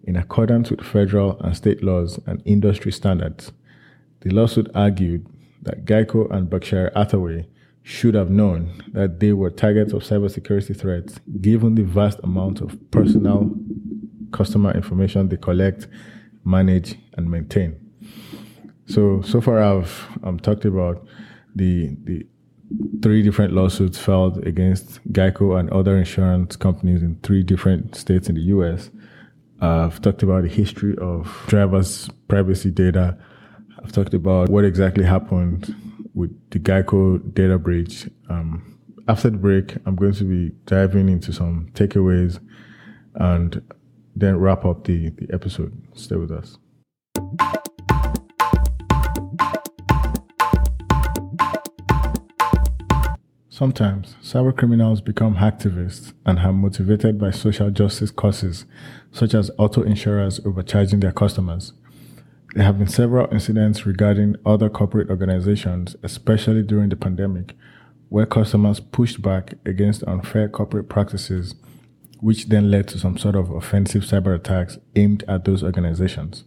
in 0.04 0.16
accordance 0.16 0.70
with 0.70 0.80
federal 0.80 1.38
and 1.40 1.56
state 1.56 1.82
laws 1.82 2.18
and 2.26 2.42
industry 2.44 2.92
standards. 2.92 3.52
The 4.20 4.30
lawsuit 4.30 4.70
argued 4.74 5.26
that 5.62 5.84
Geico 5.84 6.30
and 6.30 6.48
Berkshire 6.48 6.92
Hathaway 6.94 7.46
should 7.84 8.14
have 8.14 8.30
known 8.30 8.82
that 8.94 9.20
they 9.20 9.34
were 9.34 9.50
targets 9.50 9.92
of 9.92 10.02
cybersecurity 10.02 10.74
threats 10.74 11.20
given 11.42 11.74
the 11.74 11.82
vast 11.82 12.18
amount 12.24 12.62
of 12.62 12.78
personal 12.90 13.54
customer 14.32 14.72
information 14.72 15.28
they 15.28 15.36
collect, 15.36 15.86
manage, 16.44 16.96
and 17.18 17.30
maintain. 17.30 17.78
So 18.86 19.20
so 19.20 19.40
far 19.42 19.62
I've 19.62 20.08
um, 20.22 20.38
talked 20.38 20.64
about 20.64 21.06
the 21.54 21.94
the 22.04 22.26
three 23.02 23.22
different 23.22 23.52
lawsuits 23.52 23.98
filed 23.98 24.44
against 24.46 25.00
Geico 25.12 25.60
and 25.60 25.68
other 25.70 25.98
insurance 25.98 26.56
companies 26.56 27.02
in 27.02 27.16
three 27.22 27.42
different 27.42 27.94
states 27.94 28.30
in 28.30 28.34
the 28.34 28.42
US. 28.56 28.90
I've 29.60 30.00
talked 30.00 30.22
about 30.22 30.42
the 30.42 30.48
history 30.48 30.96
of 30.96 31.44
drivers' 31.48 32.08
privacy 32.28 32.70
data. 32.70 33.18
I've 33.84 33.92
talked 33.92 34.14
about 34.14 34.48
what 34.48 34.64
exactly 34.64 35.04
happened 35.04 35.74
with 36.14 36.30
the 36.50 36.58
Geico 36.58 37.34
data 37.34 37.58
breach. 37.58 38.08
Um, 38.30 38.78
after 39.06 39.28
the 39.28 39.36
break, 39.36 39.76
I'm 39.84 39.94
going 39.94 40.14
to 40.14 40.24
be 40.24 40.56
diving 40.64 41.10
into 41.10 41.34
some 41.34 41.68
takeaways 41.74 42.40
and 43.14 43.60
then 44.16 44.38
wrap 44.38 44.64
up 44.64 44.84
the, 44.84 45.10
the 45.10 45.28
episode. 45.34 45.76
Stay 45.94 46.16
with 46.16 46.30
us. 46.30 46.56
Sometimes 53.50 54.16
cyber 54.22 54.56
criminals 54.56 55.02
become 55.02 55.36
hacktivists 55.36 56.14
and 56.24 56.38
are 56.38 56.54
motivated 56.54 57.18
by 57.18 57.30
social 57.32 57.70
justice 57.70 58.10
causes, 58.10 58.64
such 59.12 59.34
as 59.34 59.50
auto 59.58 59.82
insurers 59.82 60.40
overcharging 60.46 61.00
their 61.00 61.12
customers. 61.12 61.74
There 62.54 62.62
have 62.62 62.78
been 62.78 62.86
several 62.86 63.26
incidents 63.32 63.84
regarding 63.84 64.36
other 64.46 64.70
corporate 64.70 65.10
organizations, 65.10 65.96
especially 66.04 66.62
during 66.62 66.88
the 66.88 66.94
pandemic, 66.94 67.56
where 68.10 68.26
customers 68.26 68.78
pushed 68.78 69.20
back 69.20 69.54
against 69.66 70.04
unfair 70.04 70.48
corporate 70.48 70.88
practices, 70.88 71.56
which 72.20 72.50
then 72.50 72.70
led 72.70 72.86
to 72.88 72.98
some 73.00 73.18
sort 73.18 73.34
of 73.34 73.50
offensive 73.50 74.04
cyber 74.04 74.36
attacks 74.36 74.78
aimed 74.94 75.24
at 75.26 75.44
those 75.44 75.64
organizations. 75.64 76.44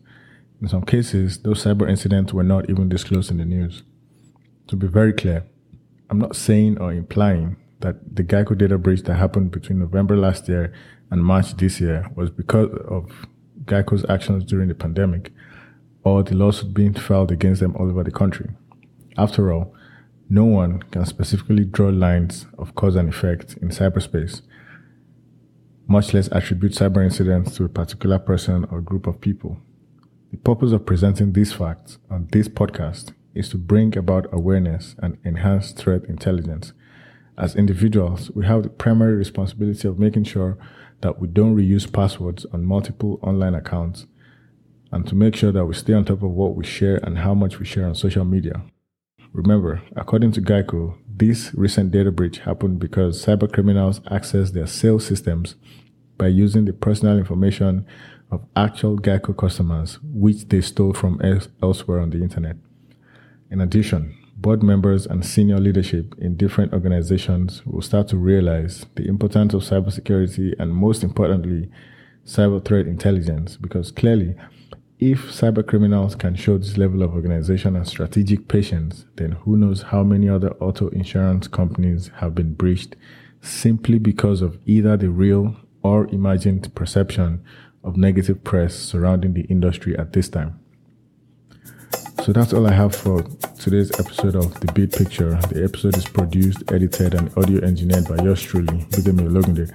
In 0.62 0.70
some 0.70 0.84
cases, 0.84 1.39
those 1.39 1.65
cyber 1.65 1.89
incidents 1.89 2.32
were 2.32 2.41
not 2.41 2.70
even 2.70 2.88
disclosed 2.88 3.30
in 3.30 3.39
the 3.39 3.46
news. 3.46 3.84
To 4.67 4.78
be 4.78 4.88
very 4.88 5.12
clear, 5.12 5.46
I'm 6.10 6.20
not 6.20 6.38
saying 6.38 6.78
or 6.78 6.93
implying 6.93 7.58
that 7.82 8.15
the 8.15 8.24
Geico 8.24 8.58
data 8.58 8.78
breach 8.78 9.04
that 9.04 9.15
happened 9.15 9.52
between 9.52 9.80
November 9.80 10.15
last 10.15 10.48
year 10.48 10.72
and 11.12 11.22
March 11.22 11.58
this 11.58 11.82
year 11.82 12.10
was 12.15 12.30
because 12.30 12.70
of 12.88 13.28
Geico's 13.65 14.06
actions 14.10 14.46
during 14.46 14.70
the 14.70 14.74
pandemic 14.74 15.34
or 16.08 16.24
the 16.24 16.36
lawsuit 16.36 16.74
being 16.74 16.93
filed 16.93 17.32
against 17.32 17.60
them 17.60 17.76
all 17.76 17.89
over 17.89 18.04
the 18.04 18.12
country. 18.12 18.50
After 19.17 19.52
all, 19.52 19.74
no 20.30 20.46
one 20.46 20.82
can 20.84 21.06
specifically 21.06 21.65
draw 21.65 21.89
lines 21.89 22.46
of 22.58 22.76
cause 22.76 22.96
and 22.96 23.10
effect 23.10 23.58
in 23.62 23.70
cyberspace, 23.70 24.41
much 25.86 26.13
less 26.13 26.30
attribute 26.32 26.72
cyber 26.72 27.04
incidents 27.04 27.56
to 27.56 27.65
a 27.65 27.70
particular 27.70 28.20
person 28.20 28.65
or 28.72 28.80
group 28.80 29.06
of 29.06 29.20
people. 29.20 29.58
The 30.32 30.38
purpose 30.38 30.72
of 30.72 30.86
presenting 30.86 31.34
these 31.34 31.52
facts 31.54 31.98
on 32.10 32.30
this 32.32 32.48
podcast 32.48 33.13
is 33.36 33.50
to 33.50 33.58
bring 33.58 33.98
about 33.98 34.32
awareness 34.32 34.96
and 35.00 35.17
enhance 35.26 35.72
threat 35.74 36.06
intelligence. 36.06 36.72
As 37.38 37.56
individuals, 37.56 38.32
we 38.32 38.46
have 38.46 38.63
the 38.63 38.70
primary 38.70 39.15
responsibility 39.15 39.88
of 39.88 40.00
making 40.00 40.24
sure 40.24 40.58
that 41.02 41.20
we 41.20 41.28
don't 41.28 41.56
reuse 41.56 41.91
passwords 41.91 42.46
on 42.54 42.65
multiple 42.65 43.20
online 43.22 43.56
accounts 43.56 44.08
and 44.91 45.08
to 45.08 45.15
make 45.15 45.36
sure 45.36 45.52
that 45.52 45.65
we 45.65 45.73
stay 45.73 45.93
on 45.93 46.06
top 46.06 46.23
of 46.23 46.32
what 46.32 46.56
we 46.56 46.65
share 46.65 46.97
and 46.97 47.19
how 47.19 47.34
much 47.34 47.60
we 47.60 47.65
share 47.65 47.86
on 47.86 47.95
social 47.95 48.26
media. 48.26 48.62
Remember, 49.34 49.82
according 49.95 50.32
to 50.34 50.41
Geico, 50.41 50.97
this 51.08 51.54
recent 51.54 51.91
data 51.91 52.12
breach 52.12 52.39
happened 52.39 52.80
because 52.80 53.23
cybercriminals 53.26 54.02
accessed 54.12 54.54
their 54.54 54.67
sales 54.67 55.06
systems 55.06 55.56
by 56.17 56.28
using 56.28 56.65
the 56.65 56.73
personal 56.73 57.17
information 57.17 57.86
of 58.32 58.45
actual 58.56 58.97
Geico 58.97 59.36
customers, 59.38 60.00
which 60.04 60.47
they 60.50 60.62
stole 60.62 60.93
from 60.93 61.21
elsewhere 61.62 62.00
on 62.00 62.10
the 62.10 62.21
internet. 62.21 62.56
In 63.52 63.62
addition, 63.62 64.17
board 64.36 64.62
members 64.63 65.06
and 65.06 65.26
senior 65.26 65.60
leadership 65.60 66.15
in 66.17 66.36
different 66.36 66.73
organizations 66.73 67.65
will 67.65 67.82
start 67.82 68.08
to 68.10 68.17
realize 68.17 68.86
the 68.95 69.08
importance 69.08 69.54
of 69.54 69.63
cybersecurity 69.63 70.54
and, 70.60 70.73
most 70.73 71.04
importantly, 71.04 71.69
cyber 72.27 72.63
threat 72.63 72.87
intelligence 72.87 73.55
because 73.55 73.89
clearly, 73.89 74.35
if 74.99 75.31
cyber 75.31 75.65
criminals 75.65 76.13
can 76.13 76.35
show 76.35 76.57
this 76.57 76.77
level 76.77 77.01
of 77.01 77.13
organization 77.13 77.75
and 77.75 77.87
strategic 77.87 78.47
patience, 78.47 79.05
then 79.15 79.31
who 79.31 79.55
knows 79.55 79.83
how 79.83 80.03
many 80.03 80.27
other 80.27 80.51
auto 80.59 80.89
insurance 80.89 81.47
companies 81.47 82.11
have 82.15 82.35
been 82.35 82.53
breached 82.53 82.95
simply 83.41 83.97
because 83.97 84.41
of 84.41 84.59
either 84.65 84.97
the 84.97 85.09
real 85.09 85.55
or 85.83 86.07
imagined 86.07 86.73
perception 86.75 87.41
of 87.83 87.95
negative 87.95 88.43
press 88.43 88.75
surrounding 88.75 89.33
the 89.33 89.43
industry 89.43 89.97
at 89.97 90.11
this 90.11 90.27
time. 90.27 90.59
So 92.25 92.33
that's 92.33 92.51
all 92.51 92.67
I 92.67 92.73
have 92.73 92.93
for 92.93 93.23
today's 93.57 93.97
episode 93.99 94.35
of 94.35 94.59
The 94.59 94.69
Bid 94.73 94.91
Picture. 94.91 95.39
The 95.49 95.63
episode 95.63 95.95
is 95.95 96.05
produced, 96.05 96.69
edited, 96.71 97.13
and 97.13 97.31
audio 97.37 97.63
engineered 97.63 98.09
by 98.09 98.21
yours 98.21 98.41
truly, 98.41 98.79
Bidemi 98.89 99.29
Ologunde. 99.29 99.71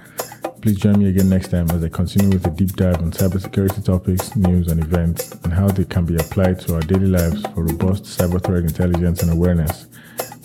Please 0.63 0.77
join 0.77 0.97
me 0.97 1.09
again 1.09 1.27
next 1.27 1.49
time 1.49 1.69
as 1.71 1.83
I 1.83 1.89
continue 1.89 2.29
with 2.29 2.47
a 2.47 2.49
deep 2.49 2.77
dive 2.77 3.01
on 3.01 3.11
cybersecurity 3.11 3.83
topics, 3.83 4.33
news, 4.37 4.69
and 4.69 4.81
events, 4.81 5.33
and 5.43 5.51
how 5.51 5.67
they 5.67 5.83
can 5.83 6.05
be 6.05 6.15
applied 6.15 6.61
to 6.61 6.75
our 6.75 6.79
daily 6.79 7.07
lives 7.07 7.41
for 7.47 7.65
robust 7.65 8.05
cyber 8.05 8.41
threat 8.41 8.63
intelligence 8.63 9.21
and 9.23 9.31
awareness. 9.33 9.87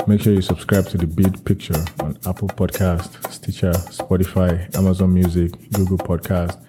Make 0.09 0.21
sure 0.21 0.33
you 0.33 0.43
subscribe 0.43 0.89
to 0.89 0.99
The 0.99 1.07
Bid 1.07 1.45
Picture 1.45 1.85
on 2.01 2.19
Apple 2.27 2.49
Podcast, 2.49 3.33
Stitcher, 3.33 3.71
Spotify, 3.71 4.77
Amazon 4.77 5.15
Music, 5.15 5.53
Google 5.71 5.99
Podcast, 5.99 6.61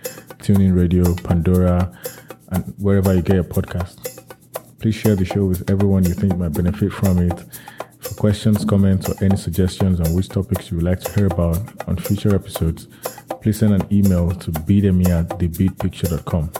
TuneIn 0.43 0.77
Radio, 0.77 1.15
Pandora, 1.15 1.91
and 2.49 2.71
wherever 2.77 3.15
you 3.15 3.23
get 3.23 3.33
your 3.33 3.43
podcast. 3.45 4.21
Please 4.77 4.93
share 4.93 5.15
the 5.15 5.25
show 5.25 5.45
with 5.45 5.67
everyone 5.71 6.03
you 6.03 6.13
think 6.13 6.37
might 6.37 6.53
benefit 6.53 6.93
from 6.93 7.17
it. 7.17 7.43
For 7.99 8.13
questions, 8.13 8.63
comments, 8.63 9.09
or 9.09 9.23
any 9.23 9.35
suggestions 9.37 9.99
on 9.99 10.13
which 10.13 10.29
topics 10.29 10.69
you 10.69 10.77
would 10.77 10.85
like 10.85 11.01
to 11.01 11.11
hear 11.13 11.25
about 11.25 11.59
on 11.87 11.97
future 11.97 12.33
episodes, 12.33 12.87
please 13.41 13.59
send 13.59 13.73
an 13.73 13.85
email 13.91 14.31
to 14.31 14.51
bidemi 14.51 15.09
at 15.09 15.27
thebidpicture.com. 15.39 16.51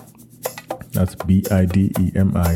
That's 0.91 1.15
B 1.15 1.43
I 1.51 1.65
D 1.65 1.91
E 1.99 2.11
M 2.15 2.35
I 2.35 2.55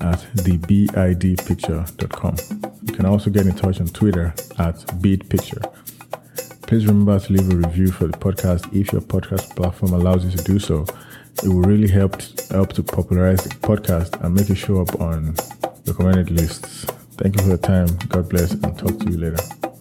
at 0.00 0.20
thebidpicture.com. 0.36 2.36
You 2.82 2.94
can 2.94 3.06
also 3.06 3.30
get 3.30 3.46
in 3.46 3.54
touch 3.54 3.80
on 3.80 3.86
Twitter 3.88 4.34
at 4.58 4.76
bidpicture. 5.00 5.62
Please 6.62 6.86
remember 6.86 7.18
to 7.18 7.32
leave 7.32 7.52
a 7.52 7.56
review 7.56 7.88
for 7.88 8.06
the 8.06 8.16
podcast 8.16 8.72
if 8.74 8.92
your 8.92 9.02
podcast 9.02 9.54
platform 9.56 9.92
allows 9.92 10.24
you 10.24 10.30
to 10.30 10.42
do 10.44 10.58
so 10.58 10.86
it 11.42 11.48
will 11.48 11.62
really 11.62 11.88
help 11.88 12.20
help 12.50 12.72
to 12.74 12.82
popularize 12.82 13.44
the 13.44 13.54
podcast 13.56 14.22
and 14.22 14.34
make 14.34 14.50
it 14.50 14.54
show 14.54 14.80
up 14.80 15.00
on 15.00 15.34
recommended 15.86 16.30
lists. 16.30 16.84
Thank 17.16 17.36
you 17.36 17.42
for 17.42 17.48
your 17.50 17.58
time. 17.58 17.86
God 18.08 18.28
bless 18.28 18.52
and 18.52 18.78
talk 18.78 18.98
to 19.00 19.10
you 19.10 19.18
later. 19.18 19.71